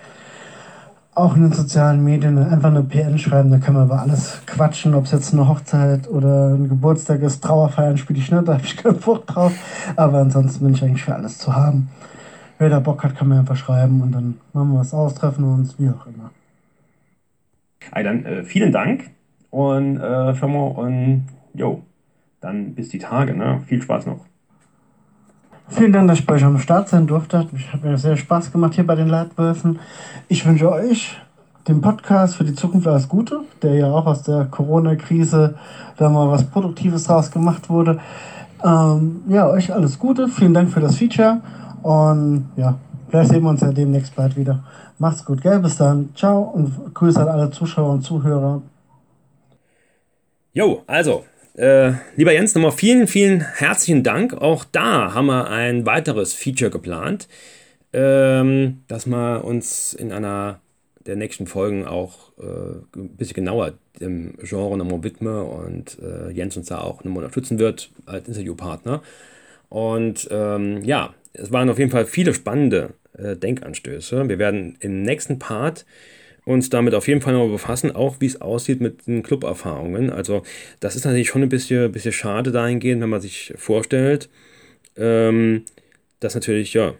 auch 1.17 1.35
in 1.35 1.43
den 1.43 1.51
sozialen 1.51 2.03
Medien 2.03 2.37
einfach 2.37 2.69
eine 2.69 2.83
PN 2.83 3.17
schreiben, 3.17 3.49
da 3.49 3.57
kann 3.57 3.73
man 3.73 3.85
über 3.85 3.99
alles 3.99 4.41
quatschen, 4.45 4.93
ob 4.93 5.05
es 5.05 5.11
jetzt 5.11 5.33
eine 5.33 5.47
Hochzeit 5.47 6.07
oder 6.07 6.53
ein 6.53 6.69
Geburtstag 6.69 7.21
ist, 7.21 7.43
Trauerfeiern 7.43 7.97
spiele 7.97 8.19
ich 8.19 8.31
nicht, 8.31 8.43
da 8.47 8.53
habe 8.53 8.63
ich 8.63 8.77
keinen 8.77 8.99
Bock 8.99 9.25
drauf. 9.25 9.51
Aber 9.95 10.19
ansonsten 10.19 10.63
bin 10.63 10.75
ich 10.75 10.83
eigentlich 10.83 11.03
für 11.03 11.15
alles 11.15 11.39
zu 11.39 11.55
haben. 11.55 11.89
Wer 12.59 12.69
da 12.69 12.79
Bock 12.79 13.03
hat, 13.03 13.15
kann 13.15 13.29
mir 13.29 13.39
einfach 13.39 13.55
schreiben 13.55 14.01
und 14.01 14.11
dann 14.11 14.37
machen 14.53 14.73
wir 14.73 14.79
was 14.79 14.93
aus, 14.93 15.15
treffen 15.15 15.43
wir 15.43 15.53
uns, 15.53 15.79
wie 15.79 15.89
auch 15.89 16.05
immer. 16.05 16.31
Hey, 17.91 18.03
dann 18.03 18.25
äh, 18.25 18.43
vielen 18.43 18.71
Dank 18.71 19.09
und 19.49 19.97
äh, 19.97 20.33
Firma 20.35 20.59
und 20.59 21.27
jo, 21.53 21.83
dann 22.41 22.75
bis 22.75 22.89
die 22.89 22.99
Tage, 22.99 23.35
ne? 23.35 23.61
Viel 23.65 23.81
Spaß 23.81 24.05
noch. 24.05 24.25
Vielen 25.69 25.91
Dank, 25.91 26.07
dass 26.07 26.19
ich 26.19 26.25
bei 26.25 26.35
euch 26.35 26.45
am 26.45 26.59
Start 26.59 26.87
sein 26.87 27.07
durfte. 27.07 27.45
Ich 27.55 27.73
habe 27.73 27.89
mir 27.89 27.97
sehr 27.97 28.15
Spaß 28.15 28.51
gemacht 28.53 28.75
hier 28.75 28.87
bei 28.87 28.95
den 28.95 29.09
Leitwölfen. 29.09 29.79
Ich 30.29 30.45
wünsche 30.45 30.71
euch 30.71 31.17
dem 31.67 31.81
Podcast 31.81 32.37
für 32.37 32.45
die 32.45 32.55
Zukunft 32.55 32.87
alles 32.87 33.09
Gute, 33.09 33.41
der 33.61 33.75
ja 33.75 33.91
auch 33.91 34.05
aus 34.05 34.23
der 34.23 34.45
Corona-Krise 34.45 35.55
da 35.97 36.09
mal 36.09 36.29
was 36.29 36.45
Produktives 36.45 37.03
draus 37.03 37.29
gemacht 37.29 37.69
wurde. 37.69 37.99
Ähm, 38.63 39.23
ja, 39.27 39.49
euch 39.49 39.73
alles 39.73 39.99
Gute. 39.99 40.29
Vielen 40.29 40.53
Dank 40.53 40.71
für 40.71 40.79
das 40.79 40.95
Feature. 40.95 41.41
Und 41.83 42.49
ja, 42.55 42.75
vielleicht 43.09 43.31
sehen 43.31 43.43
wir 43.43 43.49
uns 43.49 43.61
ja 43.61 43.71
demnächst 43.71 44.15
bald 44.15 44.37
wieder. 44.37 44.63
Macht's 44.99 45.25
gut, 45.25 45.41
gell? 45.41 45.59
Bis 45.59 45.75
dann. 45.75 46.09
Ciao 46.15 46.43
und 46.43 46.95
Grüße 46.95 47.21
an 47.21 47.27
alle 47.27 47.51
Zuschauer 47.51 47.91
und 47.91 48.03
Zuhörer. 48.03 48.61
Jo, 50.53 50.81
also, 50.87 51.23
äh, 51.57 51.93
lieber 52.15 52.33
Jens, 52.33 52.55
nochmal 52.55 52.71
vielen, 52.71 53.07
vielen 53.07 53.41
herzlichen 53.41 54.03
Dank. 54.03 54.33
Auch 54.33 54.63
da 54.63 55.13
haben 55.13 55.27
wir 55.27 55.49
ein 55.49 55.85
weiteres 55.85 56.33
Feature 56.33 56.71
geplant, 56.71 57.27
ähm, 57.93 58.83
dass 58.87 59.05
wir 59.05 59.43
uns 59.43 59.93
in 59.93 60.11
einer 60.11 60.61
der 61.05 61.15
nächsten 61.15 61.47
Folgen 61.47 61.85
auch 61.85 62.31
äh, 62.37 62.99
ein 62.99 63.15
bisschen 63.17 63.35
genauer 63.35 63.73
dem 63.99 64.37
Genre 64.43 64.77
nochmal 64.77 65.03
widmen 65.03 65.41
und 65.41 65.97
äh, 66.01 66.31
Jens 66.31 66.57
uns 66.57 66.67
da 66.67 66.79
auch 66.79 67.03
nochmal 67.03 67.23
unterstützen 67.23 67.59
wird 67.59 67.89
als 68.05 68.27
Interviewpartner. 68.27 69.01
Und 69.69 70.27
ähm, 70.31 70.83
ja, 70.83 71.13
es 71.33 71.51
waren 71.51 71.69
auf 71.69 71.79
jeden 71.79 71.91
Fall 71.91 72.05
viele 72.05 72.33
spannende 72.33 72.93
äh, 73.17 73.35
Denkanstöße. 73.35 74.29
Wir 74.29 74.39
werden 74.39 74.77
im 74.79 75.01
nächsten 75.01 75.39
Part 75.39 75.85
uns 76.47 76.69
damit 76.69 76.93
auf 76.93 77.07
jeden 77.07 77.21
Fall 77.21 77.33
noch 77.33 77.49
befassen, 77.49 77.93
auch 77.93 78.15
wie 78.19 78.25
es 78.25 78.39
aussieht 78.39 78.79
mit 78.79 79.05
den 79.05 79.21
Club-Erfahrungen. 79.21 80.09
Also 80.09 80.43
das 80.79 80.95
ist 80.95 81.03
natürlich 81.03 81.27
schon 81.27 81.43
ein 81.43 81.49
bisschen, 81.49 81.91
bisschen 81.91 82.13
schade 82.13 82.51
dahingehend, 82.51 83.01
wenn 83.01 83.09
man 83.09 83.19
sich 83.19 83.53
vorstellt, 83.57 84.29
ähm, 84.95 85.63
dass 86.21 86.35
natürlich, 86.35 86.73
ja, 86.73 86.93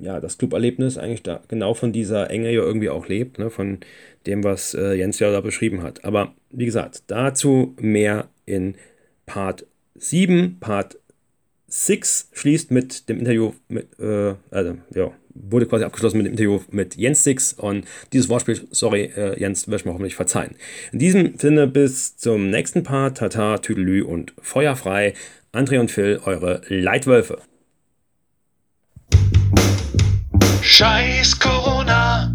ja, 0.00 0.20
das 0.20 0.38
Club-Erlebnis 0.38 0.98
eigentlich 0.98 1.24
da 1.24 1.42
genau 1.48 1.74
von 1.74 1.92
dieser 1.92 2.30
Enge 2.30 2.52
ja 2.52 2.62
irgendwie 2.62 2.90
auch 2.90 3.08
lebt, 3.08 3.40
ne, 3.40 3.50
von 3.50 3.78
dem, 4.26 4.44
was 4.44 4.74
äh, 4.74 4.94
Jens 4.94 5.18
ja 5.18 5.32
da 5.32 5.40
beschrieben 5.40 5.82
hat. 5.82 6.04
Aber 6.04 6.32
wie 6.50 6.64
gesagt, 6.64 7.02
dazu 7.08 7.74
mehr 7.80 8.28
in 8.46 8.76
Part 9.26 9.66
7. 9.96 10.58
Part 10.60 10.96
6 11.66 12.30
schließt 12.32 12.70
mit 12.70 13.08
dem 13.08 13.18
Interview 13.18 13.52
mit, 13.68 13.98
äh, 13.98 14.34
also, 14.50 14.76
ja, 14.94 15.10
wurde 15.34 15.66
quasi 15.66 15.84
abgeschlossen 15.84 16.18
mit 16.18 16.26
dem 16.26 16.32
Interview 16.32 16.60
mit 16.70 16.96
Jens 16.96 17.24
Six 17.24 17.52
und 17.52 17.86
dieses 18.12 18.28
Wortspiel, 18.28 18.60
sorry, 18.70 19.10
äh, 19.16 19.38
Jens, 19.38 19.68
wirst 19.68 19.86
mir 19.86 19.92
hoffentlich 19.92 20.14
verzeihen. 20.14 20.56
In 20.92 20.98
diesem 20.98 21.38
Sinne 21.38 21.66
bis 21.66 22.16
zum 22.16 22.50
nächsten 22.50 22.82
Part, 22.82 23.18
Tata, 23.18 23.58
Tüdelü 23.58 24.02
und 24.02 24.32
Feuerfrei. 24.40 25.14
André 25.52 25.78
und 25.78 25.90
Phil, 25.90 26.20
eure 26.24 26.62
Leitwölfe. 26.68 27.38
Scheiß 30.62 31.38
Corona 31.38 32.34